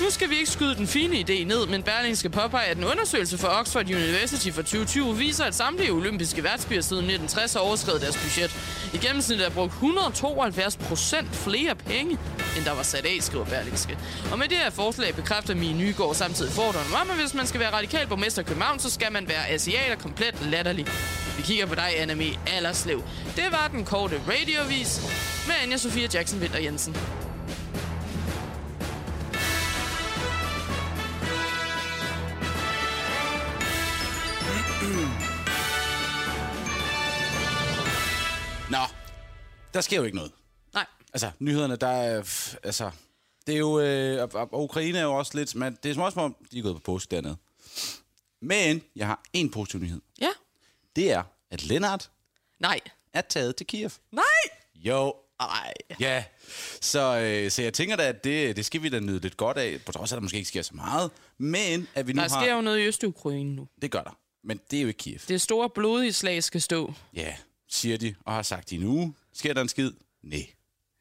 [0.01, 2.83] Nu skal vi ikke skyde den fine idé ned, men Berling skal påpege, at en
[2.83, 8.01] undersøgelse fra Oxford University fra 2020 viser, at samtlige olympiske værtsbyer siden 1960 har overskrevet
[8.01, 8.55] deres budget.
[8.93, 12.17] I gennemsnit er brugt 172 procent flere penge,
[12.57, 13.97] end der var sat af, skriver Berlingske.
[14.31, 17.59] Og med det her forslag bekræfter min Nygaard samtidig fordomme om, at hvis man skal
[17.59, 20.87] være radikal borgmester i København, så skal man være asiat og komplet latterlig.
[21.37, 23.03] Vi kigger på dig, Annemie Allerslev.
[23.35, 25.01] Det var den korte radiovis
[25.47, 26.93] med Anja Sofia Jackson Vinter Jensen.
[38.71, 38.77] Nå,
[39.73, 40.31] der sker jo ikke noget.
[40.73, 42.17] Nej, Altså, nyhederne, der er...
[42.63, 42.91] Altså,
[43.47, 43.79] det er jo...
[43.79, 45.55] Øh, og, og Ukraine er jo også lidt...
[45.55, 47.37] Men det er som også, om de er gået på påske dernede.
[48.41, 50.01] Men jeg har en positiv nyhed.
[50.21, 50.29] ja,
[50.97, 52.09] Det er, at Lennart
[52.59, 52.79] nej,
[53.13, 53.89] er taget til Kiev.
[54.11, 54.23] nej.
[54.75, 55.73] Jo, ej.
[55.99, 56.23] Ja,
[56.81, 59.57] så, øh, så jeg tænker da, at det, det skal vi da nyde lidt godt
[59.57, 61.11] af, på trods af, at der måske ikke sker så meget.
[61.37, 62.41] Men at vi nu Der har...
[62.43, 63.67] sker jo noget i Øst-Ukraine nu.
[63.81, 64.17] Det gør der.
[64.43, 65.19] Men det er jo ikke Kiev.
[65.27, 66.93] Det store blodige slag skal stå.
[67.13, 67.35] Ja,
[67.69, 69.13] siger de, og har sagt i nu.
[69.33, 69.91] Sker der en skid?
[70.23, 70.47] Nej.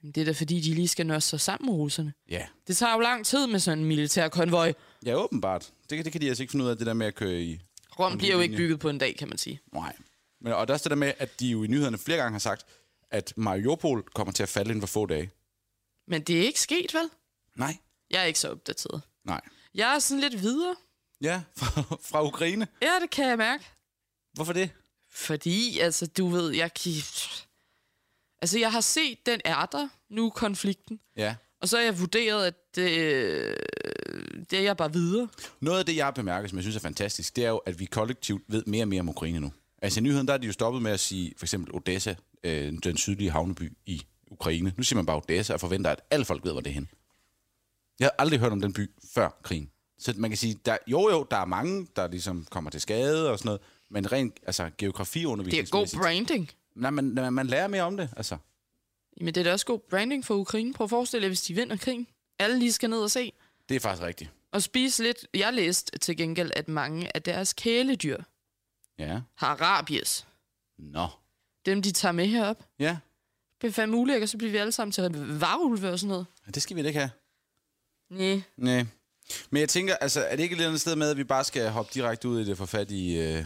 [0.02, 2.12] Det er da fordi, de lige skal nøsse sig sammen med russerne.
[2.30, 2.46] Ja.
[2.66, 4.72] Det tager jo lang tid med sådan en militær konvoj.
[5.06, 5.70] Ja, åbenbart.
[5.90, 7.60] Det, det kan de altså ikke finde ud af, det der med at køre i...
[7.98, 9.60] Rom bliver jo ikke bygget på en dag, kan man sige.
[9.72, 9.96] Nej.
[10.40, 12.38] Men, og der er det der med, at de jo i nyhederne flere gange har
[12.38, 12.66] sagt,
[13.10, 15.30] at Mariupol kommer til at falde inden for få dage.
[16.06, 17.10] Men det er ikke sket, vel?
[17.56, 17.76] Nej.
[18.10, 19.02] Jeg er ikke så opdateret.
[19.24, 19.40] Nej.
[19.74, 20.76] Jeg er sådan lidt videre.
[21.20, 22.68] Ja, fra, fra Ukraine.
[22.82, 23.64] Ja, det kan jeg mærke.
[24.32, 24.70] Hvorfor det?
[25.10, 26.92] Fordi, altså, du ved, jeg kan...
[28.42, 31.00] Altså, jeg har set, den er der nu, konflikten.
[31.16, 31.36] Ja.
[31.60, 33.56] Og så har jeg vurderet, at det,
[34.50, 35.28] det er jeg bare videre.
[35.60, 37.80] Noget af det, jeg har bemærket, som jeg synes er fantastisk, det er jo, at
[37.80, 39.52] vi kollektivt ved mere og mere om Ukraine nu.
[39.82, 42.72] Altså i nyheden, der er de jo stoppet med at sige, for eksempel Odessa, øh,
[42.84, 44.72] den sydlige havneby i Ukraine.
[44.76, 46.88] Nu siger man bare Odessa og forventer, at alle folk ved, hvor det er hen.
[48.00, 49.70] Jeg har aldrig hørt om den by før krigen.
[49.98, 53.30] Så man kan sige, der, jo jo, der er mange, der ligesom kommer til skade
[53.30, 56.50] og sådan noget, men rent altså, Det er god branding.
[56.74, 58.36] Nej, man, man, man lærer mere om det, altså.
[59.20, 60.72] Men det er da også god branding for Ukraine.
[60.72, 62.06] Prøv at forestille jer, hvis de vinder krigen.
[62.38, 63.32] alle lige skal ned og se.
[63.68, 64.30] Det er faktisk rigtigt.
[64.52, 65.26] Og spise lidt.
[65.34, 68.18] Jeg læste til gengæld, at mange af deres kæledyr
[68.98, 69.20] Ja.
[69.34, 70.26] har rabies.
[70.78, 71.06] Nå.
[71.66, 72.64] Dem, de tager med herop.
[72.78, 72.96] Ja.
[73.60, 76.26] Det er fandme ulækkert, så bliver vi alle sammen til varulve og sådan noget.
[76.54, 77.10] Det skal vi da ikke have.
[78.10, 78.42] Nej.
[78.56, 78.84] Nej.
[79.50, 81.44] Men jeg tænker, altså, er det ikke et eller andet sted med, at vi bare
[81.44, 83.16] skal hoppe direkte ud i det for fat i...
[83.18, 83.44] Øh,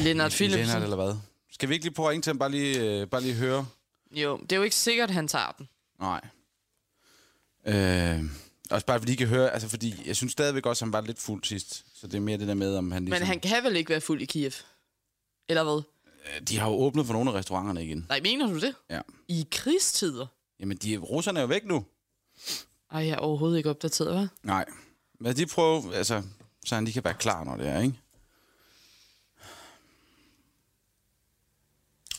[0.00, 0.60] Lennart i Philipsen.
[0.66, 1.14] Lennart, eller hvad?
[1.52, 3.66] Skal vi ikke lige prøve at ringe til ham, bare lige, øh, bare lige høre?
[4.10, 5.68] Jo, det er jo ikke sikkert, han tager den.
[6.00, 6.20] Nej.
[7.66, 8.24] Øh,
[8.70, 11.00] også bare fordi I kan høre, altså fordi jeg synes stadigvæk også, at han var
[11.00, 11.84] lidt fuld sidst.
[11.94, 13.20] Så det er mere det der med, om han ligesom...
[13.20, 14.52] Men han kan vel ikke være fuld i Kiev?
[15.48, 15.82] Eller hvad?
[16.48, 18.06] De har jo åbnet for nogle af restauranterne igen.
[18.08, 18.74] Nej, mener du det?
[18.90, 19.00] Ja.
[19.28, 20.26] I krigstider?
[20.60, 21.84] Jamen, de, russerne er jo væk nu.
[22.92, 24.38] Ej, jeg er overhovedet ikke opdateret, hva'?
[24.42, 24.64] Nej.
[25.20, 26.22] Men de prøver, altså,
[26.66, 28.00] så han lige kan være klar, når det er, ikke?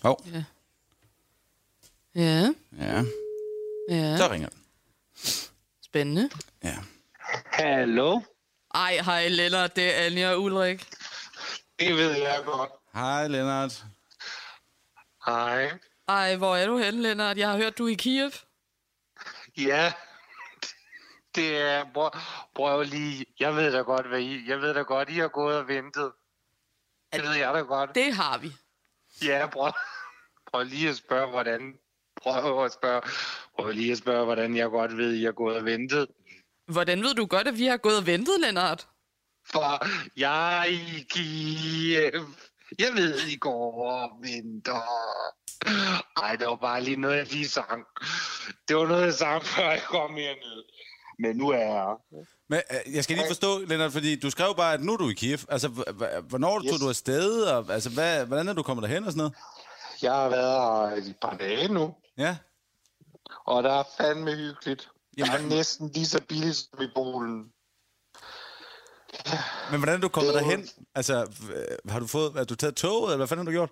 [0.04, 0.44] Åh, oh, Ja.
[2.16, 3.04] Ja, ja.
[3.90, 4.18] ja.
[4.18, 4.60] Så ringer den.
[5.82, 6.30] Spændende.
[6.64, 6.78] Ja.
[7.46, 8.22] Hallo?
[8.74, 10.90] Ej, hej Lennart, det er Anja og Ulrik.
[11.80, 12.70] Det ved jeg godt.
[12.94, 13.86] Hej, Lennart.
[15.26, 15.80] Hej.
[16.08, 17.38] Ej, hvor er du henne, Lennart?
[17.38, 18.32] Jeg har hørt, du er i Kiev.
[19.58, 19.94] Ja,
[21.36, 21.86] det er...
[21.94, 22.12] Prøv,
[22.56, 23.26] prøv lige...
[23.40, 24.50] Jeg ved da godt, hvad I...
[24.50, 26.12] Jeg ved da godt, I har gået og ventet.
[27.14, 27.96] Det ved jeg da godt.
[27.96, 28.54] Det har vi.
[29.22, 29.72] Ja, prøv,
[30.52, 31.74] prøv lige at spørge, hvordan...
[32.22, 33.02] Prøv at spørge...
[33.60, 36.08] Prøv lige at spørge, hvordan jeg godt ved, I har gået og ventet.
[36.72, 38.88] Hvordan ved du godt, at vi har gået og ventet, Lennart?
[39.52, 39.86] For
[40.20, 42.26] jeg er i Kiev.
[42.80, 44.82] Jeg ved, I går og venter.
[46.24, 47.84] Ej, det var bare lige noget, jeg lige sang.
[48.68, 50.64] Det var noget, jeg sang, før jeg kom herned.
[51.20, 52.02] Men nu er jeg her.
[52.50, 55.10] Men øh, jeg skal lige forstå, Lennart, fordi du skrev bare, at nu er du
[55.10, 55.40] i Kiev.
[55.50, 56.64] Altså, h- h- hvornår yes.
[56.66, 56.72] Yes.
[56.72, 57.44] tog du afsted?
[57.44, 59.34] Og, altså, hvad, hvordan er du kommet derhen og sådan noget?
[60.02, 62.38] Jeg har været her i et par dage nu, Ja.
[63.46, 64.90] Og der er fandme hyggeligt.
[65.18, 67.52] Jeg er Jamen- næsten lige så billigt som i Polen.
[69.72, 70.70] Men hvordan er du kommet Det er derhen?
[70.96, 73.70] Altså, øh, har du fået, har du taget toget, eller hvad fanden har du gjort?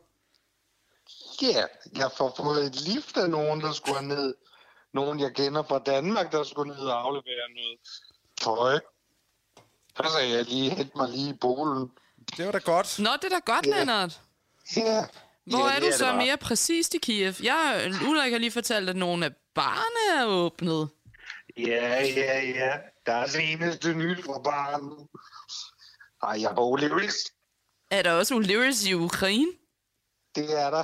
[1.42, 4.36] Ja, yeah, jeg får fået et lift af nogen, der skulle ned.
[4.94, 7.80] Nogen, jeg kender fra Danmark, der skulle ned og aflevere noget
[8.42, 8.80] tøj.
[9.98, 11.92] Så sagde jeg lige, hent mig lige i Polen.
[12.38, 13.00] Det var da godt.
[13.00, 13.78] Nå, det er da godt, Ja.
[13.80, 14.22] Lennart.
[14.76, 15.06] Ja.
[15.46, 17.34] Hvor ja, er det du så mere præcist i Kiev?
[17.44, 20.89] Jeg, Ulrik har lige fortalt, at nogle af barne er åbnet.
[21.58, 22.78] Ja, ja, ja.
[23.06, 25.08] Der er seneste nyt fra barnet.
[26.24, 27.16] Ej, jeg Lewis.
[27.92, 29.52] Er der også Ulysses i Ukraine?
[30.36, 30.84] Det er der.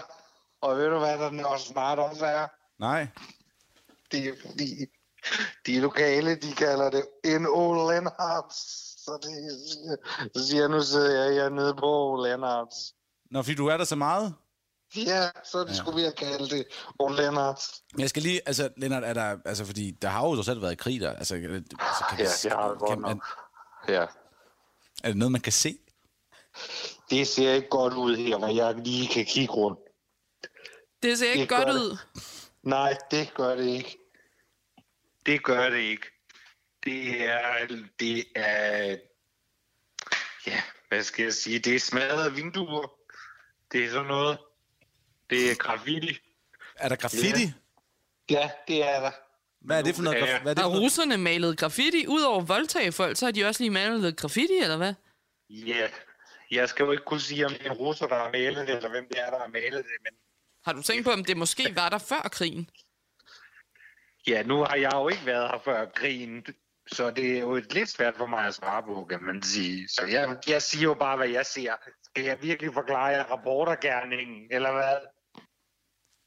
[0.62, 2.48] Og ved du hvad, der også snart også er?
[2.80, 3.08] Nej.
[4.12, 4.86] Det er fordi,
[5.66, 8.56] de lokale, de kalder det en Ole Lennarts.
[9.06, 9.32] Så det
[10.36, 12.94] så siger jeg, nu sidder jeg hernede på Ole Lennarts.
[13.32, 14.36] Nå, fordi du er der så meget?
[14.96, 15.74] Ja, så det ja.
[15.74, 16.66] skulle vi have kaldt det
[17.00, 17.84] Ole Lennarts.
[17.94, 20.62] Men jeg skal lige, altså, Lennart, er der, altså, fordi der har jo så selv
[20.62, 21.10] været krig der.
[21.10, 24.02] Altså, altså kan vi, Ja, det har det godt er, Ja.
[25.04, 25.78] er det noget, man kan se?
[27.10, 29.80] Det ser ikke godt ud her, hvor jeg lige kan kigge rundt.
[31.04, 31.80] Det ser ikke Det godt gør det.
[31.80, 31.98] ud.
[32.64, 33.98] Nej, det gør det ikke.
[35.26, 36.08] Det gør det ikke.
[36.84, 37.68] Det er,
[38.00, 38.98] det er,
[40.48, 42.92] ja, hvad skal jeg sige, det er smadrede vinduer.
[43.72, 44.38] Det er sådan noget.
[45.30, 46.18] Det er graffiti.
[46.76, 47.44] Er der graffiti?
[47.44, 47.54] Ja.
[48.30, 49.12] Ja, det er der.
[49.62, 50.18] Hvad er det for noget?
[50.18, 50.26] Ja.
[50.38, 50.84] graf- Hvad er det Har for noget?
[50.84, 52.08] russerne malet graffiti?
[52.08, 54.94] Udover voldtage folk, så har de også lige malet graffiti, eller hvad?
[55.50, 55.88] Ja,
[56.52, 58.90] jeg skal jo ikke kunne sige, om det er russer, der har malet det, eller
[58.90, 60.14] hvem det er, der har malet det, men
[60.66, 62.70] Har du tænkt på, om det måske var der før krigen?
[64.28, 66.46] ja, nu har jeg jo ikke været her før krigen,
[66.92, 69.88] så det er jo lidt svært for mig at svare på, kan man sige.
[69.90, 71.74] Så jeg, jeg siger jo bare, hvad jeg ser.
[72.04, 74.98] Skal jeg virkelig forklare jer rapportergærningen, eller hvad?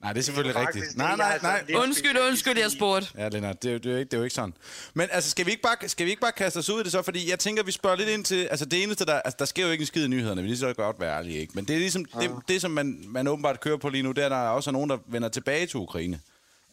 [0.03, 0.97] Nej, det er selvfølgelig Det er rigtigt.
[0.97, 1.83] Nej, det, nej, er nej.
[1.83, 3.09] Undskyld, undskyld, jeg spurgte.
[3.19, 4.55] Ja, Lennart, det er, jo, det, er jo ikke, det er jo ikke sådan.
[4.95, 6.93] Men altså, skal vi, ikke bare, skal vi ikke bare kaste os ud i det
[6.93, 7.03] så?
[7.03, 8.45] Fordi jeg tænker, vi spørger lidt ind til...
[8.51, 9.15] Altså, det eneste, der...
[9.15, 10.43] Altså, der sker jo ikke en skid i nyhederne.
[10.43, 11.53] Vi lige så godt være ærlige, ikke?
[11.55, 12.05] Men det er ligesom...
[12.05, 14.71] Det, det som man, man åbenbart kører på lige nu, det er, der er også
[14.71, 16.21] nogen, der vender tilbage til Ukraine.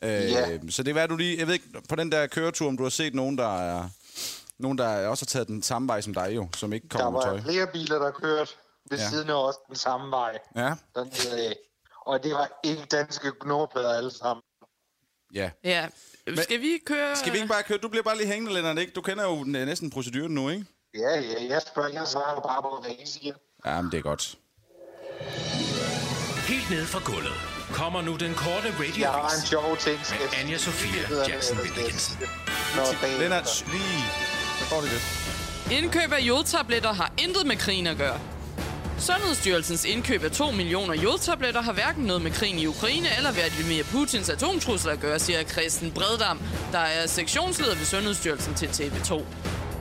[0.02, 0.58] Øh, Ja.
[0.70, 1.38] Så det er, hvad du lige...
[1.40, 3.90] Jeg ved ikke, på den der køretur, om du har set nogen, der er...
[4.60, 7.20] Nogen, der også har taget den samme vej som dig jo, som ikke Der kommer
[7.20, 7.34] med tøj.
[7.36, 8.52] var flere biler, der kørte
[8.90, 9.04] ved Ja.
[9.04, 9.10] ja.
[9.10, 10.38] siden af os den samme vej.
[10.56, 11.56] Ja, Dernede af.
[12.06, 14.44] Og det var ikke danske gnåplader alle sammen.
[15.34, 15.50] ja.
[15.64, 15.88] Ja.
[16.38, 17.16] Skal vi køre...
[17.16, 17.78] Skal vi ikke bare køre?
[17.78, 18.94] Du bliver bare lige hængende, Lennart, ikke?
[18.94, 20.66] Du kender jo næ- næsten proceduren nu, ikke?
[20.94, 23.34] Ja, ja, jeg spørger, jeg svarer bare på, hvad I siger.
[23.66, 24.36] Ja, men det er godt.
[26.48, 27.34] Helt ned fra gulvet
[27.74, 28.68] kommer nu den korte
[29.00, 32.18] Jeg har en sjov ting, med Anja Sofia Jackson Williamsen.
[33.20, 34.04] Lennart, lige...
[34.60, 35.06] Så går det lidt.
[35.80, 38.20] Indkøb af jodtabletter har intet med krigen at gøre.
[39.00, 43.84] Sundhedsstyrelsens indkøb af 2 millioner jodtabletter har hverken noget med krigen i Ukraine eller Vladimir
[43.84, 46.40] Putins atomtrusler at gøre, siger Christen Breddam,
[46.72, 49.24] der er sektionsleder ved Sundhedsstyrelsen til TV2.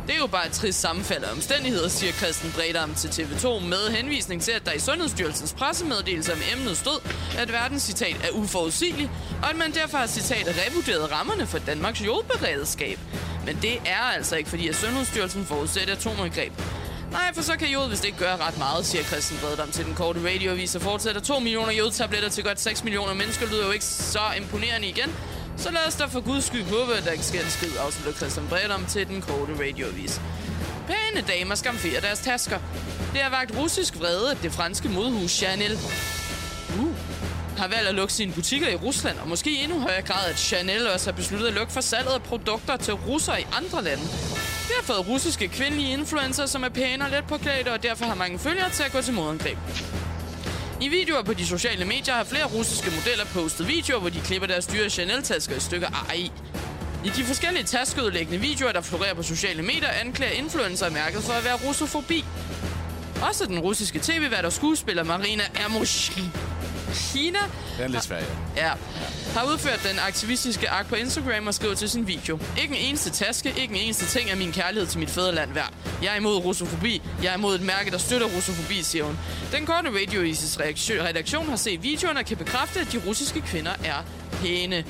[0.06, 3.90] Det er jo bare et trist sammenfald af omstændigheder, siger Christian Bredam til TV2 med
[3.90, 7.00] henvisning til, at der i Sundhedsstyrelsens pressemeddelelse om emnet stod,
[7.38, 9.10] at verdens citat er uforudsigelig,
[9.42, 12.98] og at man derfor har citat revurderet rammerne for Danmarks jordberedskab.
[13.46, 16.52] Men det er altså ikke, fordi at Sundhedsstyrelsen forudsætter atomangreb.
[17.12, 19.94] Nej, for så kan jod vist ikke gøre ret meget, siger Christian Bredam til den
[19.94, 23.84] korte radioavis og fortsætter 2 millioner jodtabletter til godt 6 millioner mennesker lyder jo ikke
[23.84, 25.14] så imponerende igen,
[25.56, 28.12] så lad os da for guds skyld håbe, at der ikke sker en skid, afslutter
[28.12, 30.20] Christian Bredam til den korte radioavis.
[30.86, 32.58] Pæne damer skamferer deres tasker.
[33.12, 35.78] Det har vagt russisk vrede, at det franske modhus Chanel
[36.78, 36.96] uh,
[37.58, 40.38] har valgt at lukke sine butikker i Rusland, og måske i endnu højere grad, at
[40.38, 44.02] Chanel også har besluttet at lukke for salget af produkter til russere i andre lande.
[44.68, 48.14] Vi har fået russiske kvindelige influencer, som er pæne og let påklædte, og derfor har
[48.14, 49.58] mange følgere til at gå til modangreb.
[50.80, 54.48] I videoer på de sociale medier har flere russiske modeller postet videoer, hvor de klipper
[54.48, 56.32] deres dyre Chanel-tasker i stykker AI.
[57.04, 61.44] I de forskellige taskeudlæggende videoer, der florerer på sociale medier, anklager influencer mærket for at
[61.44, 62.24] være russofobi.
[63.22, 65.42] Også den russiske tv-vært og skuespiller Marina
[66.88, 67.38] Ermoshina
[67.76, 68.24] Det er lidt svært,
[68.56, 68.66] ja.
[68.66, 68.72] Ja.
[69.34, 72.38] Har udført den aktivistiske akt på Instagram og skrevet til sin video.
[72.62, 75.72] Ikke en eneste taske, ikke en eneste ting er min kærlighed til mit fædreland værd.
[76.02, 77.02] Jeg er imod russofobi.
[77.22, 79.18] Jeg er imod et mærke, der støtter russofobi, siger hun.
[79.52, 83.72] Den korte Radio Isis redaktion har set videoen og kan bekræfte, at de russiske kvinder
[83.84, 84.04] er
[84.42, 84.84] pæne.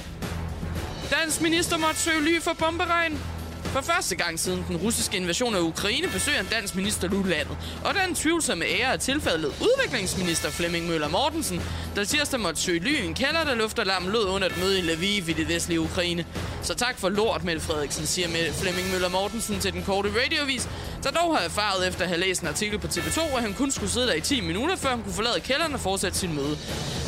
[1.10, 3.20] Dansk minister måtte søge ly for bomberegn.
[3.68, 7.56] For første gang siden den russiske invasion af Ukraine besøger en dansk minister nu landet.
[7.84, 11.62] Og den tvivlsomme ære er tilfældet udviklingsminister Flemming Møller Mortensen,
[11.96, 14.82] der tirsdag måtte søge ly i en kælder, der luftalarmen lød under et møde i
[14.82, 16.26] Lviv i det vestlige Ukraine.
[16.62, 20.68] Så tak for lort, Mette Frederiksen, siger Flemming Møller Mortensen til den korte radiovis,
[21.02, 23.70] der dog har erfaret efter at have læst en artikel på TV2, at han kun
[23.70, 26.58] skulle sidde der i 10 minutter, før han kunne forlade kælderen og fortsætte sin møde.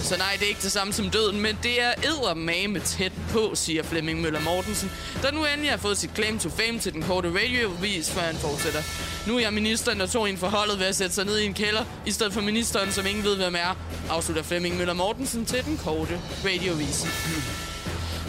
[0.03, 3.51] Så nej, det er ikke det samme som døden, men det er eddermame tæt på,
[3.55, 4.91] siger Flemming Møller Mortensen,
[5.23, 8.37] der nu endelig har fået sit claim to fame til den korte radiovis, før han
[8.37, 8.83] fortsætter.
[9.27, 11.55] Nu er jeg ministeren, der tog en forholdet ved at sætte sig ned i en
[11.55, 13.77] kælder, i stedet for ministeren, som ingen ved, hvem er,
[14.11, 17.07] afslutter Flemming Møller Mortensen til den korte radiovis.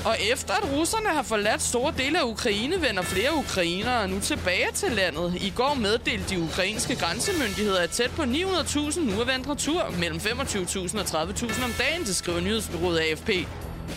[0.05, 4.67] Og efter at russerne har forladt store dele af Ukraine, vender flere ukrainere nu tilbage
[4.73, 5.33] til landet.
[5.41, 9.93] I går meddelte de ukrainske grænsemyndigheder, at tæt på 900.000 nu er vendt retur.
[9.99, 13.27] Mellem 25.000 og 30.000 om dagen, det skriver nyhedsbyrået AFP.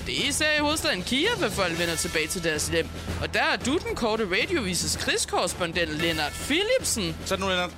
[0.06, 2.88] Det er især i hovedstaden Kiev, at folk vender tilbage til deres hjem.
[3.22, 7.16] Og der er du den korte radiovises krigskorrespondent Lennart Philipsen.
[7.24, 7.70] Så nu, Lennart.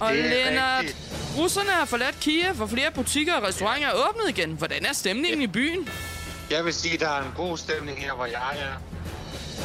[0.00, 0.98] Og Det er Lennart, rigtigt.
[1.38, 4.50] russerne har forladt Kiev, og flere butikker og restauranter er åbnet igen.
[4.50, 5.88] Hvordan er stemningen i byen?
[6.50, 8.74] Jeg vil sige, at der er en god stemning her, hvor jeg er.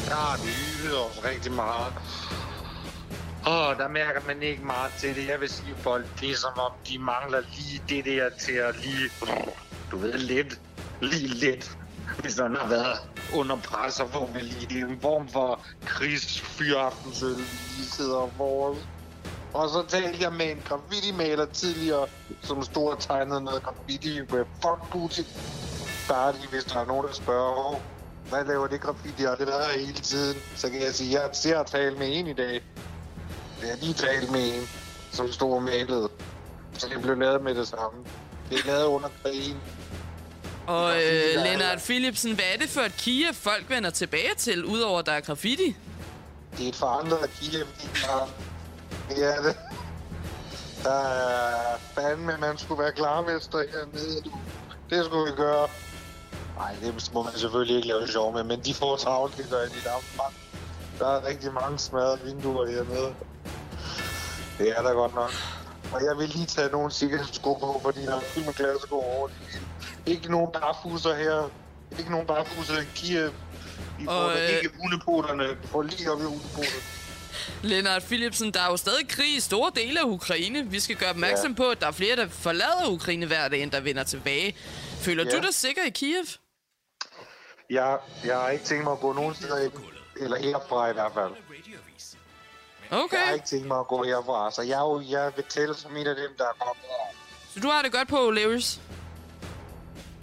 [0.08, 1.92] Der har vi hygget os rigtig meget.
[3.46, 5.28] Og der mærker man ikke meget til det.
[5.28, 8.52] Jeg vil sige, at folk, det er som om, de mangler lige det der til
[8.52, 9.10] at lige...
[9.90, 10.60] Du ved, lidt.
[11.00, 11.78] Lige lidt.
[12.18, 12.98] Hvis man har været
[13.34, 14.90] under pres, så får vi lige det.
[14.90, 17.10] En form for krigsfyraften,
[17.76, 18.78] lige sidder vores.
[19.52, 22.06] Og så talte jeg med en graffiti-maler tidligere,
[22.42, 25.24] som stod og tegnede noget graffiti med fuck Putin.
[26.08, 27.80] Bare lige, hvis der er nogen, der spørger, "Åh,
[28.28, 31.30] hvad laver det graffiti, og det der er hele tiden, så kan jeg sige, jeg
[31.32, 32.62] ser at tale med en i dag.
[33.62, 34.68] Jeg har lige talt med en,
[35.12, 36.08] som stod og malede.
[36.78, 38.04] Så det blev lavet med det samme.
[38.50, 39.56] Det er lavet under krigen.
[40.66, 44.64] Og øh, er- Lennart Philipsen, hvad er det for et Kiev, folk vender tilbage til,
[44.64, 45.76] udover at der er graffiti?
[46.58, 47.66] Det er et forandret Kiev.
[49.08, 49.56] Det er det.
[50.84, 54.22] Der er fandme, man skulle være klarmester hernede.
[54.90, 55.68] Det skulle vi gøre.
[56.60, 59.58] Nej, det må man selvfølgelig ikke lave sjov med, men de får travlt, det gør.
[59.58, 60.36] Der er, mange,
[60.98, 63.14] der er rigtig mange smadrede vinduer hernede.
[64.58, 65.30] Det er der godt nok.
[65.92, 69.26] Og jeg vil lige tage nogle sikkerhedssko på, fordi der er fyldt med glassko over
[69.28, 69.64] det hele.
[70.06, 71.50] Ikke nogen barfuser her.
[71.98, 73.30] Ikke nogen barfuser i Kiev.
[74.00, 75.44] I får Og, øh, ikke hundepoterne.
[75.48, 76.82] Du får lige op i hundepoterne.
[77.62, 80.66] Lennart Philipsen, der er jo stadig krig i store dele af Ukraine.
[80.66, 81.56] Vi skal gøre opmærksom Ja.
[81.56, 84.56] på, at der er flere, der forlader Ukraine hver dag, end der vender tilbage.
[85.00, 85.30] Føler Ja.
[85.30, 86.24] du dig sikker i Kiev?
[87.70, 89.70] Jeg, jeg har ikke tænkt mig at gå nogen steder.
[90.16, 91.24] Eller herfra i hvert fald.
[91.32, 92.16] Radioavis.
[92.90, 94.50] Jeg har Okay, ikke tænkt mig at gå herfra.
[94.50, 97.16] Så jeg, jo, jeg vil tælle som en af dem, der er kommet her.
[97.54, 98.80] så du har det godt på, Lewis?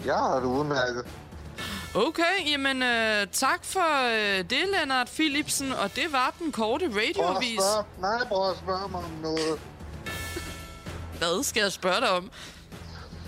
[0.06, 1.08] Jeg har det udmærket.
[1.95, 6.98] Okay, jamen øh, tak for øh, det, Lennart Philipsen, og det var den korte Prøv
[7.02, 7.60] radioavis.
[7.60, 9.60] spørge, nej, prøv at spørge mig om noget.
[11.18, 12.32] Hvad skal jeg spørge dig om?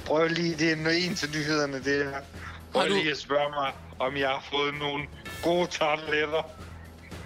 [0.06, 2.22] Prøv lige, det er en til nyhederne, det her.
[2.72, 5.04] Prøv Har du- lige at spørge mig, om jeg har fået nogle
[5.44, 6.44] gode tarteletter.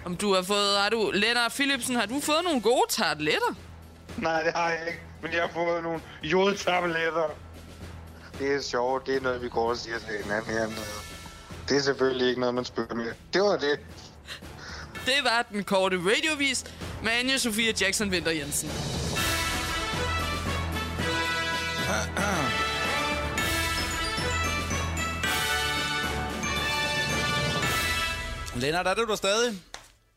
[0.04, 3.54] Om du har fået, har du, Lennart Philipsen, har du fået nogle gode tarteletter?
[4.16, 5.00] Nej, det har jeg ikke.
[5.22, 7.30] Men jeg har fået nogle jodtabletter.
[8.38, 9.06] Det er sjovt.
[9.06, 10.66] Det er noget, vi går og siger til hinanden her.
[11.68, 13.12] Det er selvfølgelig ikke noget, man spørger med.
[13.32, 13.80] Det var det.
[15.06, 16.64] Det var den korte radiovis
[17.02, 18.68] med Anja Sofia Jackson Winter Jensen.
[28.56, 29.54] Lennart, er det der stadig?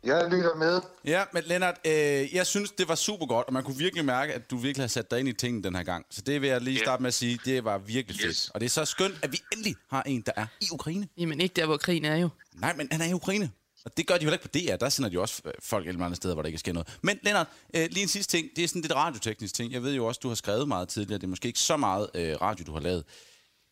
[0.03, 0.81] Jeg lytter med.
[1.05, 4.33] Ja, men Lennart, øh, jeg synes, det var super godt, og man kunne virkelig mærke,
[4.33, 6.05] at du virkelig har sat dig ind i tingene den her gang.
[6.09, 8.27] Så det vil jeg lige starte med at sige, det var virkelig fedt.
[8.29, 8.49] Yes.
[8.53, 11.07] Og det er så skønt, at vi endelig har en, der er i Ukraine.
[11.17, 12.29] Jamen ikke der, hvor krigen er jo.
[12.53, 13.51] Nej, men han er i Ukraine.
[13.85, 14.75] Og det gør de jo ikke på DR.
[14.75, 16.97] Der sender de også øh, folk alle andre steder, hvor der ikke sker noget.
[17.01, 18.47] Men Lennart, øh, lige en sidste ting.
[18.55, 19.73] Det er sådan lidt radioteknisk ting.
[19.73, 21.17] Jeg ved jo også, du har skrevet meget tidligere.
[21.17, 23.03] Det er måske ikke så meget øh, radio, du har lavet.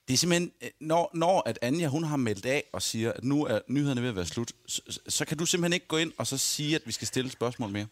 [0.08, 3.24] Det er simpelthen, øh, når, når at Anja hun har meldt af og siger, at
[3.24, 6.12] nu er nyhederne ved at være slut, så, så kan du simpelthen ikke gå ind
[6.18, 7.88] og så sige, at vi skal stille spørgsmål mere.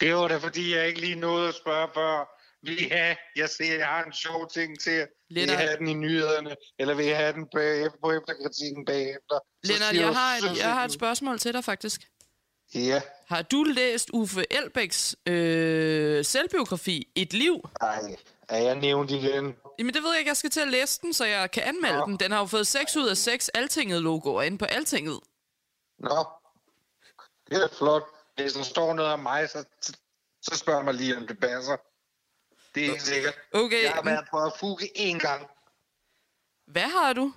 [0.00, 2.36] Det var da, fordi jeg ikke lige nåede at spørge før.
[2.62, 5.06] Vil I have, jeg ser, jeg har en sjov ting til jer.
[5.28, 5.58] Vil I Lennart.
[5.58, 9.38] have den i nyhederne, eller vil I have den bagefter, på efterkritikken bagefter?
[9.64, 12.00] Lennart, jeg har, et, jeg har et spørgsmål til dig faktisk.
[12.74, 17.68] Ja, Har du læst Uffe Elbæks øh, selvbiografi, Et Liv?
[17.80, 18.16] ej,
[18.50, 19.56] er jeg nævnt igen?
[19.78, 21.98] Jamen det ved jeg ikke, jeg skal til at læse den, så jeg kan anmelde
[21.98, 22.06] Nå.
[22.06, 22.16] den.
[22.16, 25.20] Den har jo fået 6 ud af 6 Altinget-logoer inde på Altinget.
[25.98, 26.24] Nå,
[27.50, 28.02] det er flot.
[28.36, 29.92] Hvis der står noget om mig, så, så,
[30.42, 31.76] så spørg mig lige, om det passer.
[32.74, 33.34] Det er ikke sikkert.
[33.52, 35.46] Okay, Jeg har været på at fuge én gang.
[36.66, 37.32] Hvad har du?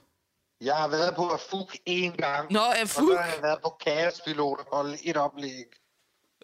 [0.62, 2.52] Jeg har været på at fuge én gang.
[2.52, 3.10] Nå, er Og fug?
[3.10, 5.66] så har jeg været på kaospilot og holde et oplæg.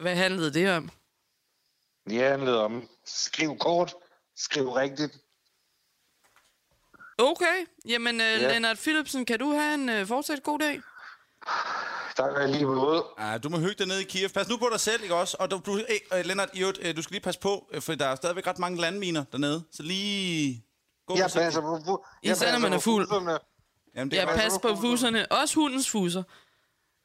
[0.01, 0.89] Hvad handlede det om?
[2.09, 3.95] Det handlede om, skriv kort,
[4.43, 5.17] skriv rigtigt.
[7.17, 8.53] Okay, jamen øh, Ja.
[8.53, 10.81] Lennart Philipsen, kan du have en øh, fortsat god dag?
[12.17, 13.05] Der er jeg lige ude.
[13.19, 14.29] Ja, du må hygge dig ned i Kiev.
[14.29, 15.37] Pas nu på dig selv, ikke også?
[15.39, 18.05] Og du, du hey, Lennart, i øh, du skal lige passe på, øh, for der
[18.05, 19.63] er stadigvæk ret mange landminer dernede.
[19.71, 20.63] Så lige...
[21.07, 23.07] Gå Jeg passer på, fu- jeg Især når passer man er på fuld.
[23.95, 25.31] Jamen, det Jeg er passer på fuserne.
[25.31, 26.23] Også hundens fuser.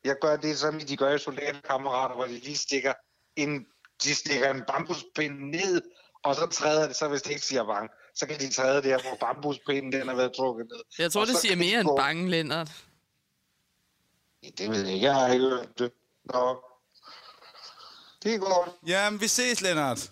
[0.05, 2.93] Jeg gør det, som de gør i soldaterkammerater, hvor de lige stikker
[3.37, 3.66] en,
[4.05, 5.82] de stikker en bambuspind ned,
[6.25, 8.99] og så træder det, så hvis det ikke siger bang, så kan de træde der,
[9.03, 10.81] hvor bambuspinden den har været trukket ned.
[10.99, 12.70] Jeg tror, Og det så siger kan de mere end gå- bange, Lennart.
[14.59, 15.93] Det ved jeg ikke, jeg har ikke hørt det.
[16.25, 16.64] Nå.
[18.22, 18.70] Det er godt.
[18.87, 20.11] Jamen, vi ses, Lennart.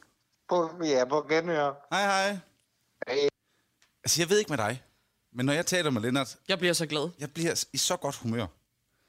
[0.49, 1.73] På, ja, på genhør.
[1.93, 2.39] Hej, hej.
[3.09, 3.29] Hej.
[4.05, 4.83] Altså, jeg ved ikke med dig,
[5.33, 7.11] men når jeg taler med Lennart, Jeg bliver så glad.
[7.19, 8.47] jeg bliver i så godt humør.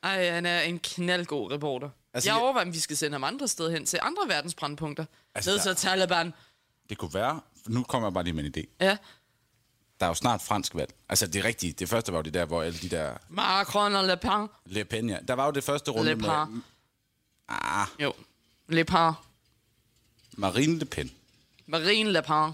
[0.04, 1.90] Ej, han er en knaldgod reporter.
[2.14, 5.06] Altså, jeg overvejer, om vi skal sende ham andre steder hen til andre verdensbrandpunkter.
[5.36, 6.34] Altså, Ned der- til Taliban.
[6.90, 7.42] Det kunne være...
[7.68, 8.68] Nu kommer jeg bare lige med en idé.
[8.80, 8.98] Ja.
[10.00, 10.94] Der er jo snart fransk valg.
[11.10, 11.80] Altså, det rigtigt.
[11.80, 13.18] Det første var jo det der, hvor alle de der...
[13.30, 14.48] Macron og Le Pen.
[14.66, 15.18] Le Pen, ja.
[15.28, 16.30] Der var jo det første runde Le med...
[16.30, 16.64] Pen.
[17.48, 18.14] Ah, Jo.
[18.68, 19.12] Le Pen.
[20.38, 21.12] Marine Le Pen.
[21.66, 22.52] Marine Le Pen.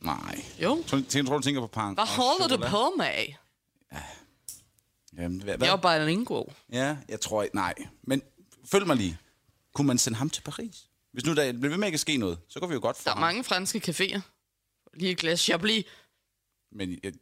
[0.00, 0.44] Nej.
[0.62, 0.84] Jo.
[0.86, 1.94] Tror, tror, tror du tænker på Pang?
[1.94, 3.26] Hvad holder du på med?
[5.16, 5.68] Jamen, hvad, hvad?
[5.68, 6.44] Jeg er bilingual.
[6.72, 7.56] Ja, jeg tror ikke...
[7.56, 7.74] Nej.
[8.02, 8.22] Men
[8.64, 9.18] følg mig lige.
[9.74, 10.87] Kunne man sende ham til Paris?
[11.18, 12.96] Hvis nu der bliver ved med ikke at ske noget, så går vi jo godt
[12.96, 13.20] for Der er ham.
[13.20, 14.20] mange franske caféer.
[14.94, 15.84] Lige et glas Chablis.
[16.70, 17.12] Men jeg,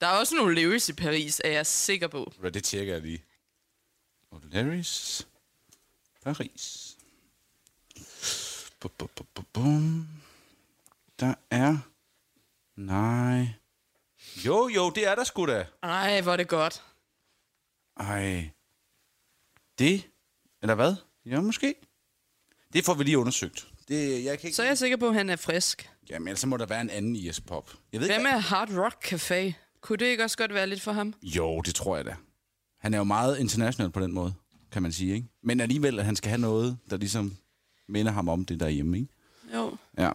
[0.00, 2.32] Der er også nogle Lewis i Paris, er jeg sikker på.
[2.38, 3.24] Hvad, det tjekker jeg lige.
[4.34, 5.24] O'Learys.
[6.24, 6.96] Paris.
[8.80, 8.90] Bum,
[9.52, 10.08] bum.
[11.20, 11.78] Der er...
[12.76, 13.46] Nej.
[14.46, 15.66] Jo, jo, det er der sgu da.
[15.82, 16.82] Ej, hvor er det godt.
[17.96, 18.50] Ej.
[19.78, 20.10] Det?
[20.62, 20.94] Eller hvad?
[21.24, 21.74] Ja, måske.
[22.72, 23.66] Det får vi lige undersøgt.
[23.88, 24.56] Det, jeg kan ikke...
[24.56, 25.90] Så er jeg sikker på, at han er frisk.
[26.10, 27.70] Jamen, ellers må der være en anden IS Pop.
[27.92, 28.30] Jeg ved Hvad ikke...
[28.30, 29.52] med Hard Rock Café?
[29.80, 31.14] Kunne det ikke også godt være lidt for ham?
[31.22, 32.14] Jo, det tror jeg da.
[32.80, 34.34] Han er jo meget international på den måde,
[34.72, 35.26] kan man sige, ikke?
[35.42, 37.36] Men alligevel, at han skal have noget, der ligesom
[37.88, 39.08] minder ham om det derhjemme, ikke?
[39.54, 39.76] Jo.
[39.98, 40.10] Ja.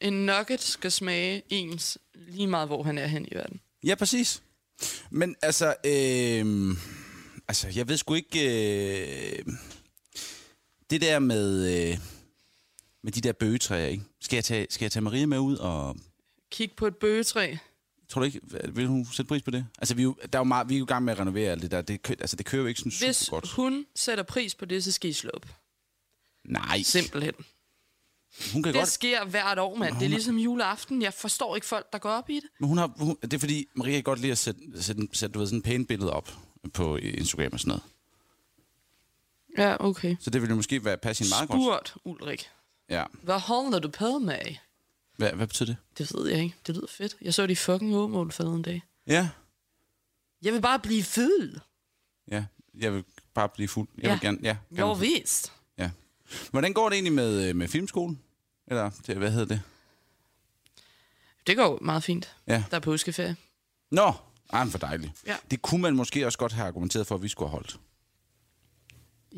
[0.00, 3.60] En nugget skal smage ens lige meget, hvor han er hen i verden.
[3.84, 4.42] Ja, præcis.
[5.10, 6.76] Men altså, øh,
[7.48, 9.38] altså, jeg ved sgu ikke...
[9.38, 9.44] Øh,
[10.90, 11.98] det der med, øh,
[13.02, 14.04] med de der bøgetræer, ikke?
[14.20, 15.96] Skal jeg, tage, skal jeg tage Maria med ud og...
[16.50, 17.56] Kig på et bøgetræ.
[18.08, 19.66] Tror du ikke, vil hun sætte pris på det?
[19.78, 21.18] Altså, vi er jo, der er jo meget, vi er jo i gang med at
[21.20, 21.82] renovere alt det der.
[21.82, 23.50] Det, kø, altså, det kører jo ikke sådan Hvis super godt.
[23.52, 25.46] hun sætter pris på det, så skal I slå op.
[26.44, 27.32] Nej, Simpelthen.
[28.52, 28.88] hun kan Det godt...
[28.88, 29.94] sker hvert år, mand.
[29.94, 31.02] Det er ligesom juleaften.
[31.02, 32.44] Jeg forstår ikke folk, der går op i det.
[32.60, 35.32] Men hun har, hun, det er fordi, Maria kan godt lide at sætte, sætte, sætte
[35.32, 36.30] du ved, sådan en pænt billede op
[36.74, 37.82] på Instagram og sådan noget.
[39.58, 40.16] Ja, okay.
[40.20, 41.94] Så det ville jo måske være passe hende meget godt.
[42.04, 42.48] Ulrik.
[42.90, 43.04] Ja.
[43.22, 44.38] Hvad holder du på med?
[45.16, 45.76] Hvad, hvad betyder det?
[45.98, 46.56] Det ved jeg ikke.
[46.66, 47.16] Det lyder fedt.
[47.22, 48.82] Jeg så det i fucking åmål forleden dag.
[49.06, 49.28] Ja.
[50.42, 51.58] Jeg vil bare blive fuld.
[52.30, 52.44] Ja,
[52.74, 53.04] jeg vil
[53.34, 53.88] bare blive fuld.
[53.96, 54.10] Jeg Ja.
[54.12, 54.56] vil gerne, ja.
[54.70, 55.00] Jo, Gerne.
[55.00, 55.52] vist.
[55.78, 55.90] Ja.
[56.50, 58.20] Hvordan går det egentlig med, øh, med filmskolen?
[58.66, 59.62] Eller, det, hvad hedder det?
[61.46, 62.36] Det går jo meget fint.
[62.46, 62.64] Ja.
[62.70, 63.36] Der er påskeferie.
[63.90, 64.12] Nå,
[64.52, 65.12] ej, for dejligt.
[65.26, 65.36] Ja.
[65.50, 67.80] Det kunne man måske også godt have argumenteret for, at vi skulle have holdt.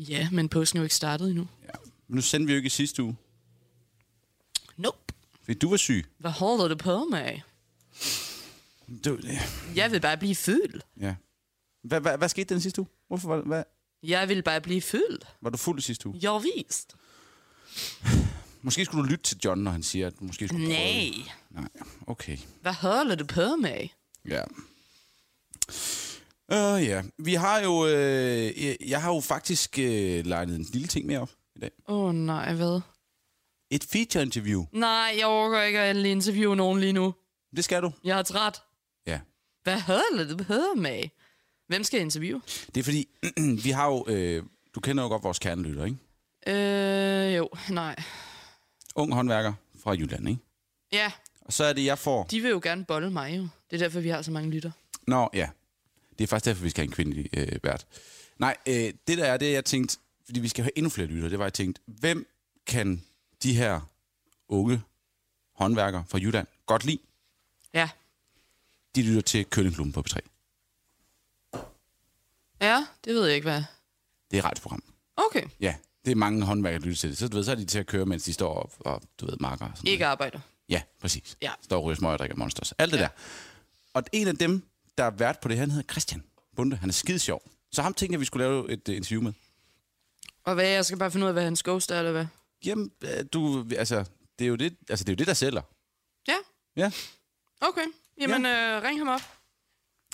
[0.07, 1.47] Ja, men påsken er jo ikke startet endnu.
[1.63, 1.69] Ja.
[2.07, 3.17] Men nu sendte vi jo ikke i sidste uge,
[4.77, 4.97] Nope.
[5.43, 6.05] fordi du var syg.
[6.17, 7.39] Hvad holder du på med?
[9.05, 9.41] Du, ja.
[9.75, 10.81] Jeg vil bare blive fuld.
[10.99, 11.15] ja.
[11.83, 12.87] Hvad, hvad, hvad skete den sidste uge?
[13.07, 13.63] Hvorfor var, hvad,
[14.03, 15.19] Jeg vil bare blive fuld.
[15.41, 16.19] var du fuld sidste uge?
[16.21, 16.95] Jeg vist.
[18.61, 20.77] Måske skulle du lytte til John, når han siger, at du måske skulle prøve.
[20.77, 21.11] Nej.
[21.49, 21.69] Nej,
[22.07, 22.37] okay.
[22.61, 23.87] Hvad holder du på med?
[24.25, 24.43] Ja.
[26.51, 27.03] Øh, ja.
[27.17, 27.87] Vi har jo...
[27.87, 31.71] Øh, jeg- har jo faktisk øh, legnet en lille ting mere op i dag.
[31.87, 32.81] Åh oh, nej, hvad?
[33.71, 34.65] Et feature-interview.
[34.71, 37.13] Nej, jeg overgår ikke at interviewe nogen lige nu.
[37.55, 37.91] Det skal du.
[38.03, 38.61] Jeg er træt.
[39.07, 39.19] Ja.
[39.63, 41.03] Hvad holder du på med?
[41.67, 42.41] Hvem skal jeg interviewe?
[42.75, 43.07] Det er fordi,
[43.65, 44.05] vi har jo...
[44.07, 44.43] Øh,
[44.75, 45.97] du kender jo godt vores kernelytter, ikke?
[47.27, 47.95] Øh, jo, nej.
[48.95, 50.41] Ung håndværker fra Jylland, ikke?
[50.91, 52.23] Ja, Og så er det, jeg får...
[52.23, 53.41] de vil jo gerne bolle mig jo.
[53.41, 54.71] Det er derfor, vi har så mange lytter.
[55.07, 55.49] Nå, ja.
[56.19, 57.85] Det er faktisk derfor, vi skal have en kvindelig øh, vært.
[58.37, 59.97] Nej, øh, det der er det, jeg tænkte...
[60.25, 61.29] Fordi vi skal have endnu flere lytter.
[61.29, 62.27] Det var, jeg tænkte, hvem
[62.67, 63.03] kan
[63.43, 63.81] de her
[64.47, 64.81] unge
[65.55, 66.99] håndværkere fra Jylland godt lide?
[67.73, 67.89] Ja.
[68.95, 70.19] De lytter til Køllingklubben på P3.
[72.61, 73.63] Ja, det ved jeg ikke, hvad.
[74.31, 74.83] Det er et radioprogram.
[75.17, 77.17] Okay, Ja, det er mange håndværkere, der lytter til det.
[77.17, 79.25] Så, du ved, så er de til at køre, mens de står op og, du
[79.25, 79.65] ved, marker.
[79.65, 80.11] Og sådan ikke noget.
[80.11, 80.39] arbejder.
[80.69, 81.37] Ja, præcis.
[81.41, 81.51] Ja.
[81.61, 82.71] Står og ryger smøger og drikker monsters.
[82.71, 83.03] Alt det ja.
[83.03, 83.09] der.
[83.93, 84.68] Og en af dem,
[84.99, 86.23] der er vært på det, han hedder Christian
[86.55, 86.75] Bunde.
[86.75, 87.41] Han er skide sjov.
[87.71, 89.33] Så ham tænker jeg, vi skulle lave et uh, interview med.
[90.43, 92.25] Og hvad, jeg skal bare finde ud af, hvad hans ghost er, eller hvad?
[92.65, 94.05] Jamen, øh, du, altså,
[94.39, 95.61] det er jo det, altså, det, er jo det der sælger.
[96.27, 96.35] Ja,
[96.75, 96.91] Ja,
[97.61, 97.85] okay.
[98.21, 98.77] Jamen, ja.
[98.77, 99.21] øh, ring ham op.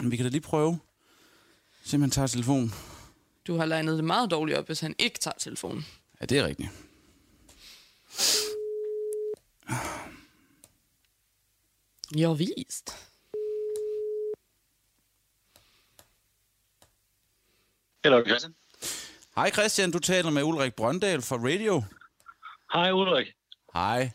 [0.02, 0.80] men vi kan da lige prøve.
[1.84, 2.74] Se, han tager telefonen.
[3.48, 5.86] Du har legnet det meget dårligt op, hvis han ikke tager telefonen.
[6.22, 6.70] Ja, det er rigtigt.
[12.16, 12.92] Ja, vist.
[18.06, 18.56] Hello, Christian.
[19.36, 21.84] Hej Christian, du taler med Ulrik Brøndal fra Radio.
[22.74, 23.28] Hej, Ulrik.
[23.74, 24.12] Hej.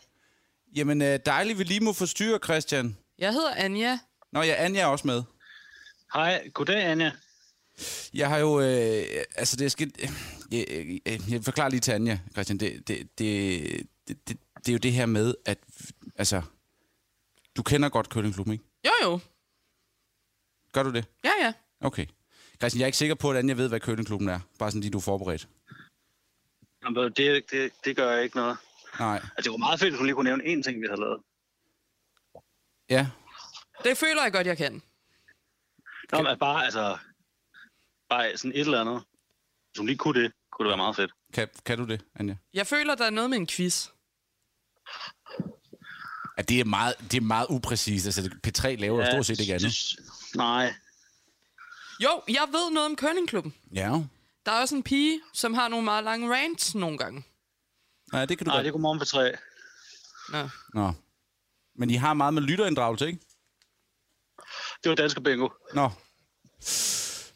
[0.75, 2.97] Jamen, øh, dejligt, vi lige må forstyrre, Christian.
[3.17, 3.99] Jeg hedder Anja.
[4.31, 5.23] Nå ja, Anja er også med.
[6.13, 7.11] Hej, goddag, Anja.
[8.13, 9.03] Jeg har jo, øh,
[9.35, 13.87] altså det er øh, jeg, jeg, jeg forklarer lige til Anja, Christian, det, det, det,
[14.07, 15.57] det, det, det er jo det her med, at,
[16.15, 16.41] altså,
[17.55, 18.65] du kender godt Køllingklubben, ikke?
[18.85, 19.19] Jo, jo.
[20.73, 21.05] Gør du det?
[21.23, 21.53] Ja, ja.
[21.81, 22.05] Okay.
[22.61, 24.39] Christian, jeg er ikke sikker på, at Anja ved, hvad Køllingklubben er.
[24.59, 25.47] Bare sådan lige, du er forberedt.
[26.83, 28.57] Jamen, Det, det, det gør jeg ikke noget.
[28.99, 29.15] Nej.
[29.15, 31.21] Altså, det var meget fedt, at hun lige kunne nævne én ting, vi har lavet.
[32.89, 33.07] Ja.
[33.83, 34.81] Det føler jeg godt, jeg kan.
[36.11, 36.97] Nå, men bare, altså,
[38.09, 39.03] bare sådan et eller andet.
[39.71, 41.11] Hvis hun lige kunne det, kunne det være meget fedt.
[41.33, 42.35] Kan, kan du det, Anja?
[42.53, 43.87] Jeg føler, der er noget med en quiz.
[46.37, 48.05] Ja, det er meget, det er meget upræcist.
[48.05, 49.95] Altså, P3 laver ja, stort set ikke andet.
[49.97, 50.73] det- Nej.
[52.03, 53.53] Jo, jeg ved noget om Kønningklubben.
[53.75, 53.89] Ja.
[54.45, 57.23] Der er også en pige, som har nogle meget lange rants nogle gange.
[58.13, 58.63] Nej, det kan du Nej, godt.
[58.63, 59.31] det er godmorgen på tre.
[60.31, 60.49] Nå.
[60.73, 60.91] Nå.
[61.75, 63.19] Men I har meget med lytterinddragelse, ikke?
[64.83, 65.49] Det var danske bingo.
[65.73, 65.85] Nå.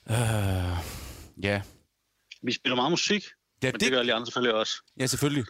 [0.09, 0.77] Øh,
[1.43, 1.61] ja.
[2.43, 3.23] Vi spiller meget musik,
[3.63, 4.81] Ja, men det, det gør alle andre selvfølgelig også.
[4.99, 5.45] Ja, selvfølgelig.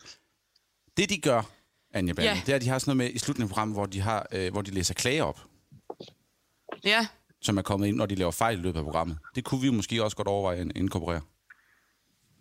[0.97, 1.41] Det, de gør,
[1.93, 2.41] Anja Bande, Ja.
[2.45, 4.27] det er, at de har sådan noget med i slutningen af programmet, hvor de, har,
[4.31, 5.39] øh, hvor de læser klager op,
[6.83, 7.07] Ja,
[7.45, 9.17] som er kommet ind, når de laver fejl i løbet af programmet.
[9.35, 11.21] Det kunne vi måske også godt overveje at inkorporere.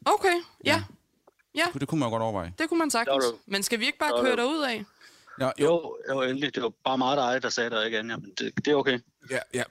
[0.07, 0.37] okay.
[0.65, 0.83] Ja,
[1.55, 2.53] ja Det kunne man godt overveje.
[2.59, 3.25] det kunne man sagtens.
[3.47, 4.37] Men skal vi ikke bare køre du.
[4.37, 4.85] derud af?
[5.39, 6.55] Nå, jo, Jo, jo, endelig.
[6.55, 8.99] Det var bare meget dig, der sagde det, ikke Anja, men det, det er okay.
[9.31, 9.63] ja, ja.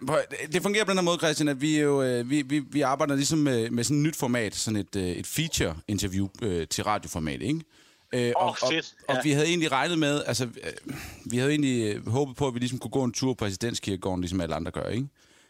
[0.51, 3.15] Det fungerer på den her måde, Christian, at vi, jo, øh, vi, vi, vi arbejder
[3.15, 7.41] ligesom med, med sådan et nyt format, sådan et, øh, et feature-interview øh, til radioformat,
[7.41, 7.61] ikke?
[8.13, 9.21] Øh, og, og, fedt, og ja.
[9.23, 10.95] vi havde egentlig regnet med, altså, øh,
[11.31, 14.21] vi havde egentlig øh, håbet på, at vi ligesom kunne gå en tur på Residenskirkegården,
[14.21, 15.07] ligesom alle andre gør, ikke?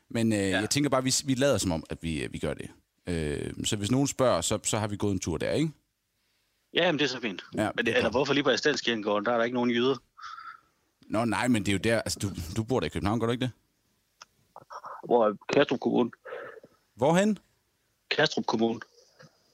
[0.10, 0.60] Men øh, ja.
[0.60, 2.70] jeg tænker bare, at vi, vi lader som om, at vi, vi gør det.
[3.08, 5.72] Øh, så hvis nogen spørger, så, så har vi gået en tur der, ikke?
[6.74, 7.44] Ja, men det er så fint.
[7.56, 9.26] Ja, men det, eller hvorfor lige på Astenskirkegården?
[9.26, 9.96] Der er der ikke nogen jyder.
[11.02, 13.28] Nå nej, men det er jo der, altså du, du bor der i København, gør
[13.28, 13.52] du ikke det?
[15.06, 16.12] Hvor er Kastrup Kommune?
[16.96, 17.40] Hvorhen?
[18.12, 18.80] Kastrup Kommune.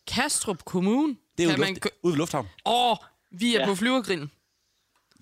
[0.07, 1.15] Kastrup Kommune?
[1.39, 2.47] Det er jo luft, man ude ved Lufthavn.
[2.65, 2.95] Åh,
[3.31, 3.65] vi er Ja.
[3.65, 4.31] på flyvergrillen.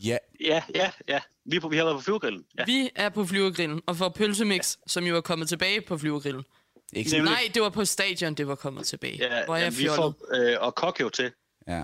[0.04, 1.20] Ja, Ja, ja, ja.
[1.46, 2.44] Vi, er på, vi har været på flyvergrillen.
[2.60, 2.66] Ja.
[2.66, 6.44] Vi er på flyvergrillen og får pølsemix, som jo er kommet tilbage på flyvergrillen.
[6.94, 7.12] ikke.
[7.12, 7.32] Nemlig.
[7.32, 9.18] Nej, det var på stadion, det var kommet tilbage.
[9.18, 11.32] Ja, Hvor er ja, jeg vi får øh, og kok jo til.
[11.68, 11.84] Ja.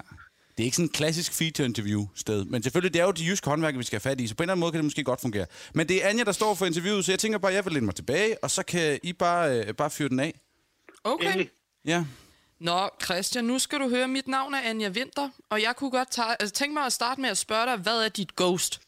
[0.58, 2.46] Det er ikke sådan en klassisk feature-interview-sted.
[2.46, 4.44] Men selvfølgelig, det er jo de jyske håndværker, vi skal have fat i, så på
[4.44, 5.46] en eller anden måde kan det måske godt fungere.
[5.74, 7.74] Men det er Anja, der står for interviewet, så jeg tænker bare, at jeg vil
[7.74, 10.40] læne mig tilbage, og så kan I bare, øh, bare fyre den af.
[11.04, 11.26] Okay.
[11.26, 11.50] Endelig.
[11.86, 12.06] Ja.
[12.64, 16.12] Nå, Christian, nu skal du høre, mit navn er Anja Winter, og jeg kunne godt
[16.12, 18.82] tage, altså, tænke mig at starte med at spørge dig, hvad er dit ghost?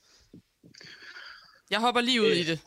[1.70, 2.38] Jeg hopper lige ud Øh.
[2.38, 2.60] i det.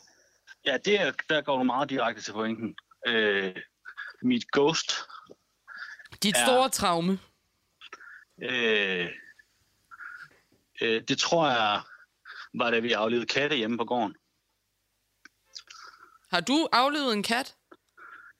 [0.65, 2.75] Ja, det er, der går du meget direkte til pointen.
[3.07, 3.55] Øh,
[4.21, 4.91] mit ghost,
[6.23, 6.45] Dit Ja.
[6.45, 7.19] store traume.
[8.43, 9.07] øh,
[10.81, 11.81] øh, det tror jeg
[12.53, 14.15] var da vi aflevede katte hjemme på gården.
[16.31, 17.55] Har du aflevet en kat?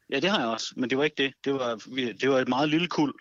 [0.10, 1.34] Ja, det har jeg også, men det var ikke det.
[1.43, 1.76] Det var,
[2.22, 3.14] det var et meget lille kul,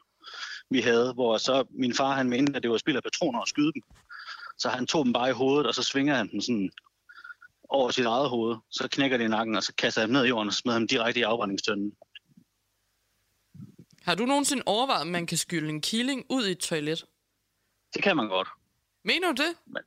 [0.71, 3.49] vi havde, hvor så min far han mente, at det var spild af patroner at
[3.49, 3.83] skyde dem.
[4.59, 6.71] Så han tog dem bare i hovedet, og så svinger han dem sådan
[7.69, 8.57] over sit eget hoved.
[8.71, 10.79] Så knækker det i nakken, og så kaster han dem ned i jorden og smider
[10.79, 11.93] dem direkte i afbrændingstønden.
[14.03, 17.05] Har du nogensinde overvejet, at man kan skylde en killing ud i et toilet?
[17.95, 18.49] Det kan man godt.
[19.05, 19.83] Mener du det?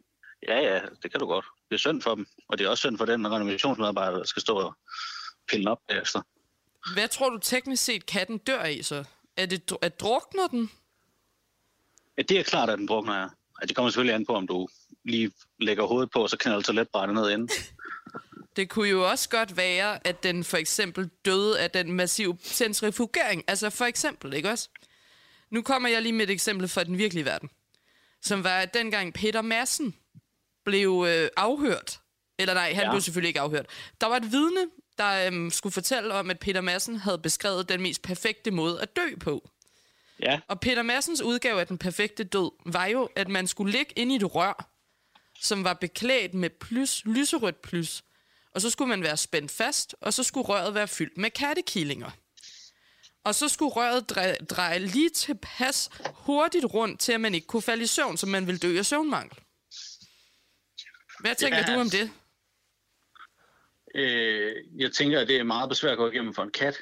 [0.48, 1.46] Ja, ja, det kan du godt.
[1.70, 4.42] Det er synd for dem, og det er også synd for den renovationsmedarbejder, der skal
[4.42, 4.76] stå og
[5.50, 6.22] pille den op bagefter.
[6.94, 9.04] Hvad tror du teknisk set katten dør i så?
[9.38, 10.72] Er det at drukner den?
[12.18, 13.30] Ja, det er klart, at den drukner er.
[13.62, 14.68] Ja, det kommer selvfølgelig an på, om du
[15.04, 17.50] lige lægger hovedet på, og så knalder toiletbrættet ned inden.
[18.56, 23.44] Det kunne jo også godt være, at den for eksempel døde af den massive centrifugering.
[23.48, 24.70] Altså for eksempel, ikke også?
[25.50, 27.50] Nu kommer jeg lige med et eksempel fra den virkelige verden.
[28.22, 29.96] Som var, at dengang Peter Madsen
[30.66, 32.00] blev øh, afhørt.
[32.40, 32.84] Eller nej, han.
[32.84, 32.92] Ja.
[32.92, 33.66] blev selvfølgelig ikke afhørt.
[34.02, 34.68] Der var et vidne,
[34.98, 38.96] der øhm, skulle fortælle om, at Peter Madsen havde beskrevet den mest perfekte måde at
[38.96, 39.50] dø på.
[40.20, 43.94] Ja, Og Peter Massens udgave af den perfekte død var jo, at man skulle ligge
[43.96, 44.70] inde i et rør,
[45.42, 48.04] som var beklædt med plys, lyserødt plys.
[48.56, 52.12] Og så skulle man være spændt fast, og så skulle røret være fyldt med kattekillinger.
[53.24, 57.62] Og så skulle røret dreje, dreje lige tilpas hurtigt rundt, til at man ikke kunne
[57.62, 59.38] falde i søvn, så man ville dø af søvnmangel.
[61.20, 61.76] Hvad tænker Ja.
[61.76, 62.12] du om det?
[63.96, 66.78] Øh, jeg tænker, at det er meget besvært at gå igennem for en kat.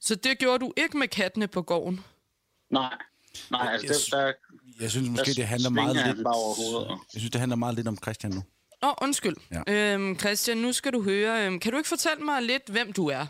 [0.00, 2.00] Så det gjorde du ikke med kattene på gården?
[2.70, 2.94] Nej,
[3.50, 6.24] nej, altså Jeg det, der, Jeg synes måske, der det handler meget lidt...
[6.24, 6.98] bare.
[7.14, 8.42] Jeg synes, det handler meget lidt om Christian nu.
[8.82, 9.36] Åh, oh, undskyld.
[9.66, 9.92] Ja.
[9.94, 11.46] Øhm, Christian, nu skal du høre.
[11.46, 13.26] Øhm, kan du ikke fortælle mig lidt, hvem du er?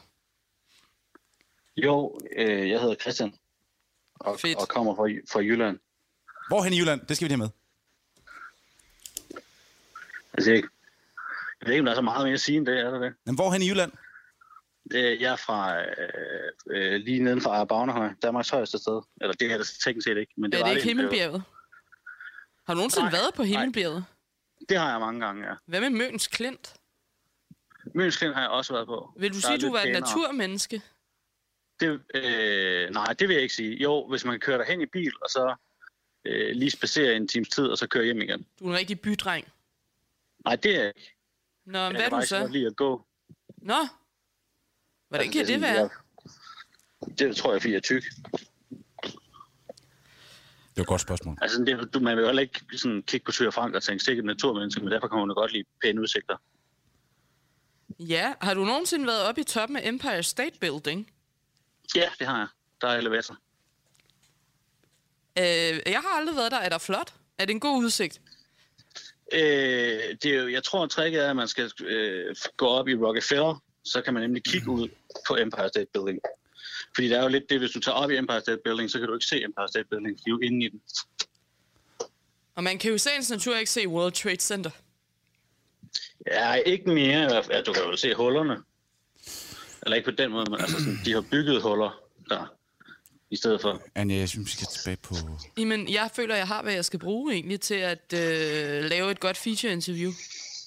[1.77, 3.35] Jo, øh, jeg hedder Christian,
[4.14, 4.59] og, Fedt.
[4.59, 5.03] og kommer fra,
[5.33, 5.79] fra Jylland.
[6.49, 7.01] Hvorhen i Jylland?
[7.07, 7.49] Det skal vi have med.
[10.33, 10.62] Altså, jeg,
[11.61, 12.99] jeg ved ikke, om der er så meget mere at sige end det, er der
[12.99, 13.15] det?
[13.27, 13.93] Men hvorhen i Jylland?
[14.95, 15.93] Øh, Jeg er fra øh,
[16.71, 19.03] øh, lige neden fra Bagnehøj, Danmarks højeste sted.
[19.21, 20.97] Eller det er det teknisk set ikke, men det er var det ikke det.
[20.97, 21.43] Himmelbjerget?
[22.67, 23.49] Har du nogensinde Nej, været på nej.
[23.51, 24.05] Himmelbjerget?
[24.69, 25.55] Det har jeg mange gange, ja.
[25.67, 26.75] Hvad med Møns Klint?
[27.95, 29.13] Mønsklint har jeg også været på.
[29.17, 30.83] Vil du Der sige, at du var et naturmenneske?
[31.81, 33.77] Det, øh, nej, det vil jeg ikke sige.
[33.77, 35.55] Jo, hvis man kører derhen i bil, og så
[36.25, 38.47] øh, lige spacerer en times tid, og så kører hjem igen.
[38.61, 39.49] Du er en rigtig bydreng.
[40.45, 41.16] Nej, det er jeg ikke.
[41.67, 42.39] Nå, Jeg hvad er kan du så?
[42.41, 43.07] godt lide at gå.
[43.57, 43.75] Nå,
[45.09, 45.91] hvordan kan Altså, det er være?
[47.09, 48.03] Jeg, det tror jeg, fordi jeg er tyk.
[50.69, 51.39] Det var et godt spørgsmål.
[51.43, 54.05] Altså, det, du, man vil jo heller ikke sådan, kigge på Tyre Frank og tænke,
[54.05, 56.37] sikkert naturmenneske, men derfor kommer man godt lide pæne udsigter.
[57.99, 61.11] Ja, har du nogensinde været oppe i toppen af Empire State Building?
[61.95, 62.49] Ja, det har jeg.
[62.81, 63.37] Der er elevator.
[65.39, 66.59] Øh, jeg har aldrig været der.
[66.59, 67.14] Er der flot?
[67.39, 68.21] Er det en god udsigt?
[69.33, 69.41] Øh,
[70.22, 72.95] det er jo, jeg tror, at tricket er, at man skal øh, gå op i
[72.95, 74.89] Rockefeller, så kan man nemlig kigge ud
[75.29, 76.20] på Empire State Building.
[76.95, 78.99] Fordi der er jo lidt det, hvis du tager op i Empire State Building, så
[78.99, 80.81] kan du ikke se Empire State Building, fordi du er inde i den.
[82.55, 84.70] Og man kan jo sagens natur ikke se World Trade Center.
[86.27, 87.43] Ja, ikke mere.
[87.51, 88.57] Ja, du kan jo se hullerne.
[89.83, 92.56] Eller ikke på den måde, men altså sådan, de har bygget huller der,
[93.31, 93.83] i stedet for.
[93.95, 95.14] Anja, jeg synes, vi skal tilbage på...
[95.59, 99.20] Jamen, jeg føler, jeg har, hvad jeg skal bruge egentlig til at øh, lave et
[99.20, 100.12] godt feature-interview.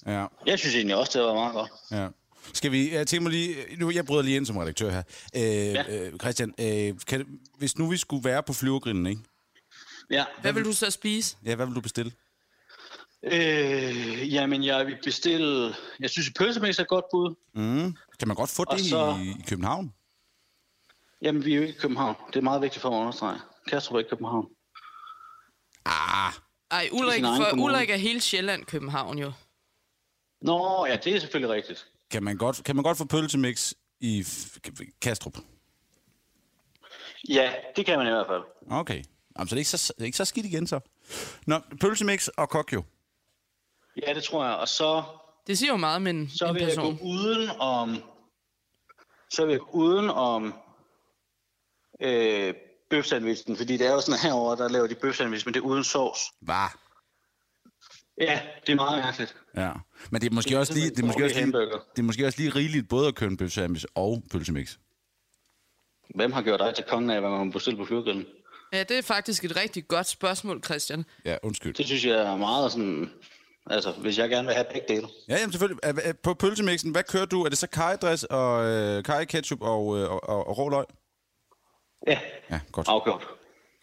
[0.06, 1.72] Ja, Jeg synes egentlig også, det var meget godt.
[1.92, 2.08] ja.
[2.54, 2.94] Skal vi...
[2.94, 3.56] Jeg tænker mig lige...
[3.78, 5.04] Nu, jeg bryder lige ind som redaktør her.
[5.36, 5.84] Øh, Ja.
[6.08, 7.26] øh, Christian, øh, kan,
[7.58, 9.22] hvis nu vi skulle være på flyvergrillen, ikke?
[10.12, 10.26] Ja.
[10.42, 11.36] Hvad vil du så spise?
[11.46, 12.12] Ja, hvad vil du bestille?
[13.24, 15.74] Øh, jamen, jeg vil bestille...
[16.00, 17.36] Jeg synes, pølsemix er et godt bud.
[17.56, 17.96] Mm.
[18.20, 19.94] Kan man godt få Og det så- i, i København?
[21.22, 22.16] Jamen, vi er jo ikke i København.
[22.28, 23.40] Det er meget vigtigt for mig at understrege.
[23.68, 24.46] Kastrup er ikke København.
[25.86, 26.34] Ah,
[26.72, 27.64] Ej, Ulrik, for kommune.
[27.64, 29.32] Ulrik er hele Sjælland København jo.
[30.42, 31.88] Nå, ja, det er selvfølgelig rigtigt.
[32.12, 34.58] kan man godt, kan man godt få pølsemix i F-
[35.02, 35.38] Kastrup?
[37.30, 38.42] Ja, det kan man i hvert fald.
[38.72, 39.04] Okay.
[39.38, 40.80] Jamen, så det er ikke så, det er ikke så skidt igen, så.
[41.48, 42.84] Nå, pølsemix og kokjo.
[44.08, 44.56] Ja, det tror jeg.
[44.56, 45.04] Og så,
[45.48, 47.00] Det siger jo meget om en, så en vil jeg gå person.
[47.02, 48.04] uden om...
[49.32, 50.54] Så vil jeg gå uden om
[52.02, 52.54] øh,
[52.90, 55.84] bøfsandwichen, fordi det er jo sådan herover der laver de bøfsandwich, men det er uden
[55.84, 56.20] sovs.
[56.42, 56.80] Var.
[58.22, 59.36] Ja, det er meget mærkeligt.
[59.56, 59.72] Ja.
[60.12, 61.52] Men det er måske også lige, det er måske også lige,
[61.96, 64.76] det er måske også lige rigeligt både at købe en bøfsandwich og pølsemix.
[66.16, 68.26] Hvem har gjort dig til kongen af, hvad man må bestille på flyvegrillen?
[68.74, 71.06] Ja, det er faktisk et rigtig godt spørgsmål, Christian.
[71.26, 71.74] Ja, undskyld.
[71.74, 73.10] Det synes jeg er meget sådan...
[73.70, 75.08] Altså, hvis jeg gerne vil have begge dele.
[75.30, 75.80] Ja, jamen selvfølgelig.
[75.84, 77.44] Er- er- På pølsemixen, hvad kører du?
[77.44, 80.86] Er det så karidress og øh, kaj ketchup og, øh, og, og, og rå løg?
[82.08, 82.20] Ja,
[82.52, 82.88] Ja, godt.
[82.88, 83.28] afgjort.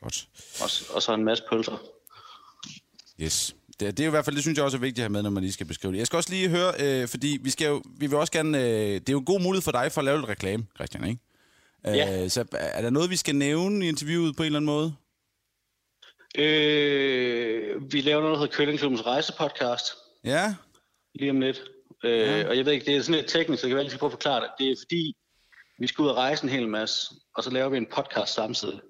[0.00, 0.28] godt.
[0.62, 1.82] Og, og så en masse pølser.
[3.20, 3.56] Yes.
[3.80, 5.12] Det, det er jo i hvert fald, det synes jeg også er vigtigt at have
[5.12, 5.98] med, når man lige skal beskrive det.
[5.98, 8.58] Jeg skal også lige høre, øh, fordi vi, skal jo, vi vil også gerne...
[8.58, 11.04] Øh, det er jo en god mulighed for dig for at lave lidt reklame, Christian,
[11.08, 11.20] ikke?
[11.84, 12.22] Ja.
[12.24, 14.94] Øh, så er der noget, vi skal nævne i interviewet på en eller anden måde?
[16.38, 19.84] Øh, vi laver noget, der hedder Køllingklubens rejsepodcast
[20.24, 20.54] Ja?
[21.14, 21.62] lige om lidt.
[22.04, 22.48] Øh, ja.
[22.48, 24.12] Og jeg ved ikke, det er sådan lidt teknisk, så jeg kan ikke prøve at
[24.12, 24.50] forklare det.
[24.58, 25.16] Det er fordi,
[25.78, 28.80] vi skal ud og rejse en hel masse, og så laver vi en podcast samtidig.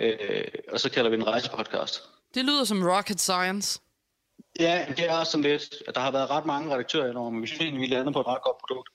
[0.00, 2.02] Øh, og så kalder vi en rejsepodcast.
[2.34, 3.80] Det lyder som rocket science.
[4.60, 7.42] Ja, det er også sådan lidt, at der har været ret mange redaktører indover, men
[7.42, 8.88] vi synes egentlig, vi lander på et ret godt produkt.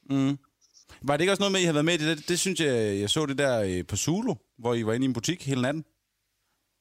[1.02, 2.18] Var det ikke også noget med, at I har været med i det?
[2.18, 5.06] Det, det synes jeg, jeg så det der øh, på Zulu, hvor I var inde
[5.06, 5.86] i en butik hele natten.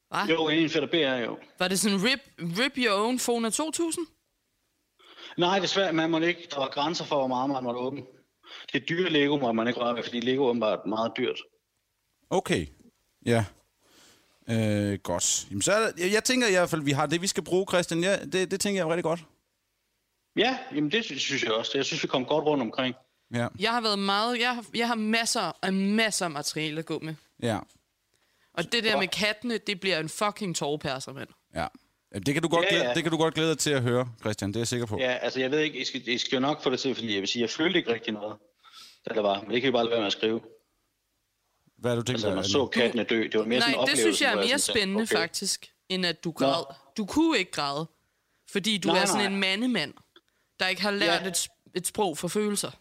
[0.09, 0.25] Hva?
[0.33, 1.37] Jo, en fedt BR jo.
[1.59, 4.07] Var det sådan rip, rip your own Fona 2000?
[5.37, 6.47] Nej, desværre, man må ikke.
[6.51, 8.01] Der var grænser for, hvor meget man måtte åbne.
[8.73, 11.39] Det dyre Lego må man ikke røre ved, fordi Lego er åbenbart meget dyrt.
[12.29, 12.67] Okay.
[13.25, 13.45] Ja.
[14.49, 15.47] Øh, godt.
[15.49, 17.27] Jamen, så er der, jeg, jeg tænker i hvert fald, at vi har det, vi
[17.27, 18.03] skal bruge, Christian.
[18.03, 19.19] Ja, det, det tænker jeg er rigtig godt.
[20.35, 21.71] Ja, jamen det synes, jeg også.
[21.75, 22.95] Jeg synes, vi kom godt rundt omkring.
[23.33, 23.47] Ja.
[23.59, 24.39] Jeg har været meget...
[24.39, 27.15] Jeg har, jeg har masser af masser af materiale at gå med.
[27.43, 27.59] Ja.
[28.53, 31.29] Og det der med kattene, det bliver en fucking tårperser, mand.
[31.55, 31.67] Ja.
[32.15, 32.93] Det kan, du godt Ja, glæde, ja.
[32.93, 34.49] det kan du godt glæde dig til at høre, Christian.
[34.49, 34.97] Det er jeg sikker på.
[34.99, 37.13] Ja, altså jeg ved ikke, I skal, I skal jo nok få det til, fordi
[37.13, 38.37] jeg vil sige, jeg følte ikke rigtig noget,
[39.09, 39.41] da der var.
[39.41, 40.41] Men det kan vi bare lade være med at skrive.
[41.77, 42.35] Hvad er du tænkt Altså, dig?
[42.35, 43.23] man så kattene dø.
[43.23, 45.15] Det var mere sådan en Nej, det oplevelse, synes jeg er mere sådan spændende, okay.
[45.15, 46.63] faktisk, end at du græd.
[46.97, 47.85] Du kunne ikke græde,
[48.51, 49.33] fordi du Nej, er sådan nej.
[49.33, 49.93] en mandemand,
[50.59, 51.27] der ikke har lært Ja.
[51.27, 52.71] et, et sprog for følelser.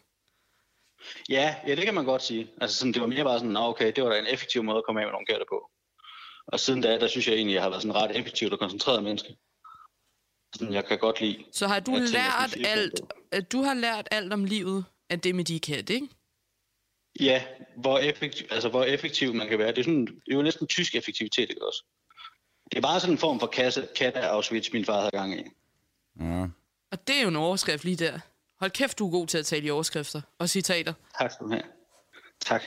[1.28, 2.50] Ja, ja, det kan man godt sige.
[2.60, 4.78] Altså sådan, det var mere bare sådan, "Nå, okay, det var da en effektiv måde
[4.78, 5.70] at komme af med nogle katte på.
[6.52, 9.02] Og siden da, der synes jeg egentlig, jeg har været sådan ret effektivt og koncentreret
[9.02, 9.36] menneske.
[10.54, 11.44] Sådan, jeg kan godt lide.
[11.52, 13.00] Så har du ting lært alt,
[13.32, 16.08] at du har lært alt om livet af det med de katte, ikke?
[17.20, 17.44] Ja,
[17.76, 19.68] hvor effektiv, altså hvor effektiv man kan være.
[19.68, 21.84] Det er, sådan, det er jo næsten tysk effektivitet, ikke også?
[22.70, 25.40] Det er bare sådan en form for kasse, kat af Auschwitz, min far havde gang
[25.40, 25.42] i.
[26.20, 26.46] Ja.
[26.90, 28.18] Og det er jo en overskrift lige der.
[28.60, 30.92] Hold kæft, du er god til at tale i overskrifter og citater.
[31.18, 31.62] Tak skal du have.
[32.40, 32.62] Tak.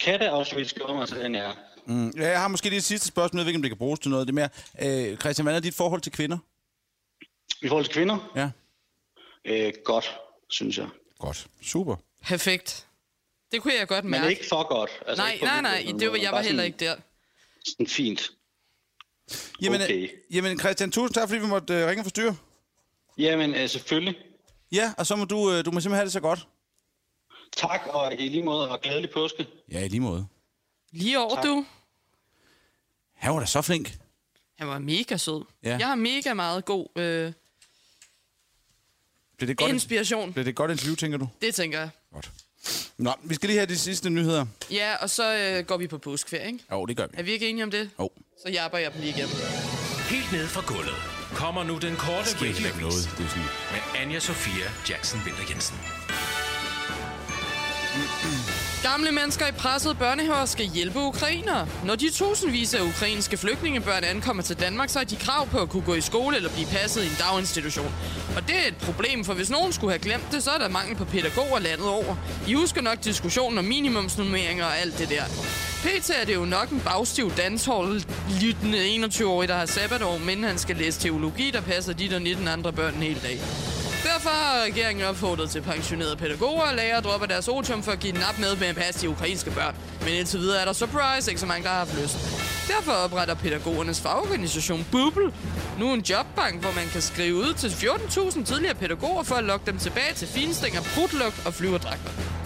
[0.00, 1.52] Kat af Auschwitz gjorde mig til den, jeg er.
[1.86, 2.10] Mm.
[2.16, 3.38] ja, jeg har måske lige et sidste spørgsmål.
[3.40, 4.26] Jeg ved ikke, om det kan bruges til noget.
[4.26, 4.48] Det er
[4.80, 6.38] mere, øh, Christian, hvad er dit forhold til kvinder?
[7.62, 8.50] I forhold til kvinder, Ja.
[9.44, 10.16] øh, godt,
[10.50, 10.88] synes jeg.
[11.18, 11.46] Godt.
[11.62, 11.96] Super.
[12.22, 12.86] Perfekt.
[13.52, 14.30] Det kunne jeg godt Men mærke.
[14.30, 14.90] ikke for godt.
[15.06, 16.96] Altså, nej, nej, nej, måde, det var, men jeg var heller ikke der.
[17.66, 18.30] Sådan fint.
[19.62, 20.08] Jamen, Okay.
[20.30, 22.36] jamen Christian, tusind tak, fordi vi måtte øh, ringe og forstyrre.
[23.18, 24.14] Jamen, øh, selvfølgelig.
[24.72, 26.46] Ja, og så må du, øh, du må simpelthen have det så godt.
[27.56, 29.46] Tak, og i lige måde, og glædelig påske.
[29.72, 30.26] Ja, i lige måde.
[30.92, 31.66] Lige over, du.
[33.14, 33.98] Han var da så flink.
[34.58, 35.44] Han var mega sød.
[35.62, 35.76] Ja.
[35.78, 37.32] Jeg har mega meget god øh,
[39.38, 40.32] Blev det godt, inspiration.
[40.32, 41.28] blev det et godt interview, tænker du?
[41.42, 41.90] Det tænker jeg.
[42.14, 42.30] Godt.
[42.98, 44.46] Nå, vi skal lige have de sidste nyheder.
[44.70, 46.64] Ja, og så øh, går vi på påskeferie, ikke?
[46.72, 47.12] Jo, det gør vi.
[47.16, 47.90] Er vi ikke enige om det?
[47.98, 48.10] Jo.
[48.46, 49.34] Så jabber jeg dem lige igennem.
[50.10, 50.94] Helt ned fra gulvet
[51.34, 52.74] kommer nu den korte Det ikke noget.
[52.74, 53.42] radiovis Det sådan.
[53.72, 55.76] med Anja Sofia Jackson Winter Jensen.
[58.82, 61.68] Gamle mennesker i pressede børnehaver skal hjælpe ukrainere.
[61.84, 65.68] Når de tusindvis af ukrainske flygtningebørn ankommer til Danmark, så har de krav på at
[65.68, 67.94] kunne gå i skole eller blive passet i en daginstitution.
[68.36, 70.68] Og det er et problem, for hvis nogen skulle have glemt det, så er der
[70.68, 72.16] mangel på pædagoger landet over.
[72.48, 75.24] I husker nok diskussionen om minimumsnummeringer og alt det der.
[75.82, 80.76] PT er det jo nok en bagstiv danshold-lyttende 21-årig, der har sabbatår, men han skal
[80.76, 83.40] læse teologi, der passer de der 19 andre børn en hel dag.
[84.02, 88.00] Derfor har regeringen opfordret til pensionerede pædagoger og lærere at droppe deres otium for at
[88.00, 89.74] give den op med med at passe de ukrainske børn.
[90.00, 92.16] Men indtil videre er der surprise ikke så mange, der har haft lyst.
[92.68, 95.32] Derfor opretter pædagogernes fagorganisation Bubble
[95.78, 99.66] nu en jobbank, hvor man kan skrive ud til 14.000 tidligere pædagoger for at lokke
[99.66, 102.39] dem tilbage til finstænger, prutlugt og flyverdragter.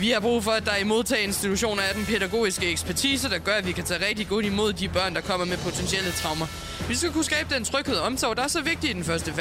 [0.00, 3.66] Vi har brug for, at der i modtageinstitutioner er den pædagogiske ekspertise, der gør, at
[3.66, 6.46] vi kan tage rigtig godt imod de børn, der kommer med potentielle traumer.
[6.88, 9.32] Vi skal kunne skabe den tryghed og omsorg, der er så vigtig i den første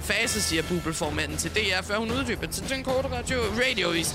[0.00, 4.14] fase, siger bubelformanden til DR, før hun uddyber til den korte radio radiovis.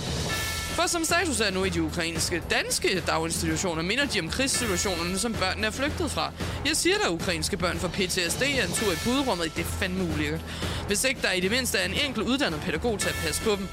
[0.76, 5.34] For som status er nu i de ukrainske danske daginstitutioner, minder de om krigssituationerne, som
[5.34, 6.32] børnene er flygtet fra.
[6.66, 9.56] Jeg siger, der ukrainske børn for PTSD er en tur i puderummet.
[9.56, 10.42] Det er fandme ulækkert.
[10.88, 13.50] Hvis ikke der i det mindste er en enkelt uddannet pædagog til at passe på
[13.50, 13.68] dem.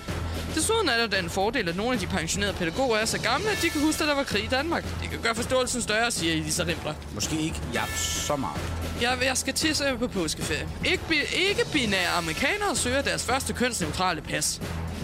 [0.59, 3.59] Desuden er der den fordel, at nogle af de pensionerede pædagoger er så gamle, at
[3.63, 4.85] de kan huske, at der var krig i Danmark.
[5.03, 6.95] Det kan gøre forståelsen større, siger Elisa Rimbler.
[7.15, 8.61] Måske ikke jap så meget.
[9.03, 10.69] Jeg, jeg skal tisse på påskeferie.
[10.85, 11.03] Ikke,
[11.51, 14.61] ikke binære amerikanere søger deres første kønsneutrale pas.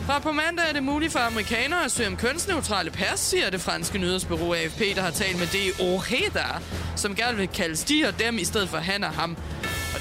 [0.06, 3.60] Fra på mandag er det muligt for amerikanere at søge om kønsneutrale pas, siger det
[3.60, 6.46] franske nyhedsbureau AFP, der har talt med det Ojeda,
[6.96, 9.36] som gerne vil kaldes de og dem i stedet for han og ham.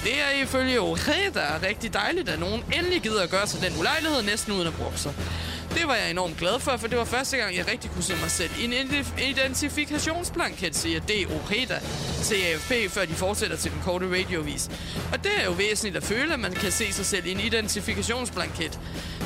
[0.04, 4.22] Det er ifølge Oreda rigtig dejligt, at nogen endelig gider at gøre sig den ulejlighed
[4.22, 5.14] næsten uden at bruge sig.
[5.76, 8.16] Det var jeg enormt glad for, for det var første gang, jeg rigtig kunne se
[8.22, 8.74] mig selv i en
[9.30, 11.10] identifikationsblanket, siger D.
[11.10, 11.80] Ojeda
[12.24, 14.70] til AFP, før de fortsætter til den korte radiovis.
[15.14, 17.40] Og det er jo væsentligt at føle, at man kan se sig selv i en
[17.40, 18.80] identifikationsblanket.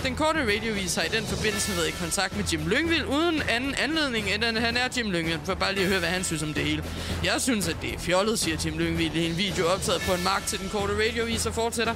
[0.03, 3.75] Den korte radiovis har i den forbindelse været i kontakt med Jim Lyngvild uden anden
[3.75, 6.43] anledning, end at han er Jim Lyngvild, for bare lige at høre, hvad han synes
[6.43, 6.83] om det hele.
[7.23, 10.23] Jeg synes, at det er fjollet, siger Jim Lyngvild i en video optaget på en
[10.23, 11.93] mark til den korte radiovis og fortsætter.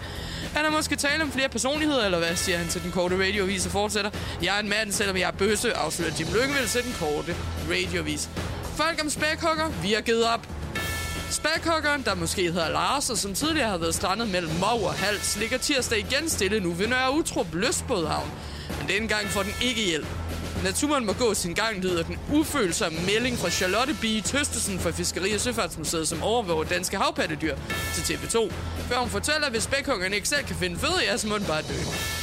[0.55, 3.65] Han har måske tale om flere personligheder, eller hvad, siger han til den korte radiovis
[3.65, 4.11] og fortsætter.
[4.43, 7.35] Jeg er en mand, selvom jeg er bøsse, afslører Jim Lyngvild til den korte
[7.69, 8.29] radiovis.
[8.75, 10.47] Folk om spækhugger, vi har givet op.
[11.31, 15.37] Spækhuggeren, der måske hedder Lars, og som tidligere har været strandet mellem Mov og Hals,
[15.37, 18.31] ligger tirsdag igen stille nu ved Nørre Utrup Løsbådhavn.
[18.79, 20.07] Men denne gang får den ikke hjælp.
[20.63, 24.05] Naturen må gå sin gang, lyder den ufølsomme melding fra Charlotte B.
[24.25, 27.55] Tøstesen fra Fiskeri- og Søfartsmuseet, som overvåger danske havpattedyr
[27.93, 28.51] til TV2.
[28.89, 31.61] Før hun fortæller, at hvis spækhuggeren ikke selv kan finde føde, i jeres mund, bare
[31.61, 31.73] dø.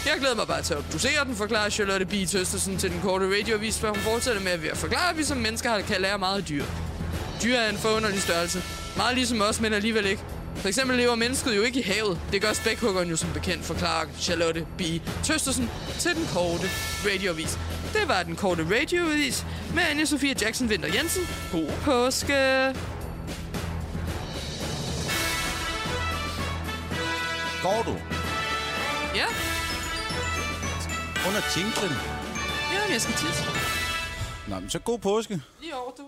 [0.07, 2.13] Jeg glæder mig bare til at obducere den, forklarer Charlotte B.
[2.29, 5.81] Tøstesen til den korte radioavis, før hun fortsætter med at forklare, at vi som mennesker
[5.81, 6.65] kan lære meget af dyr.
[7.43, 8.63] Dyr er en forunderlig størrelse.
[8.97, 10.23] Meget ligesom os, men alligevel ikke.
[10.57, 12.21] For eksempel lever mennesket jo ikke i havet.
[12.33, 14.83] Det gør spækhuggeren jo som bekendt, forklarer Charlotte B.
[15.25, 16.71] Tøstersen til den korte
[17.07, 17.59] radioavis.
[17.93, 21.23] Det var den korte radioavis med Anja Sofia Jackson Winter Jensen.
[21.53, 22.75] God påske!
[27.63, 27.95] Går du?
[29.15, 29.27] Ja,
[31.27, 31.93] Under tinklen?
[32.73, 33.45] ja, jeg skal tisse.
[34.49, 35.41] Nå, men så god påske.
[35.61, 36.03] Lige over, du.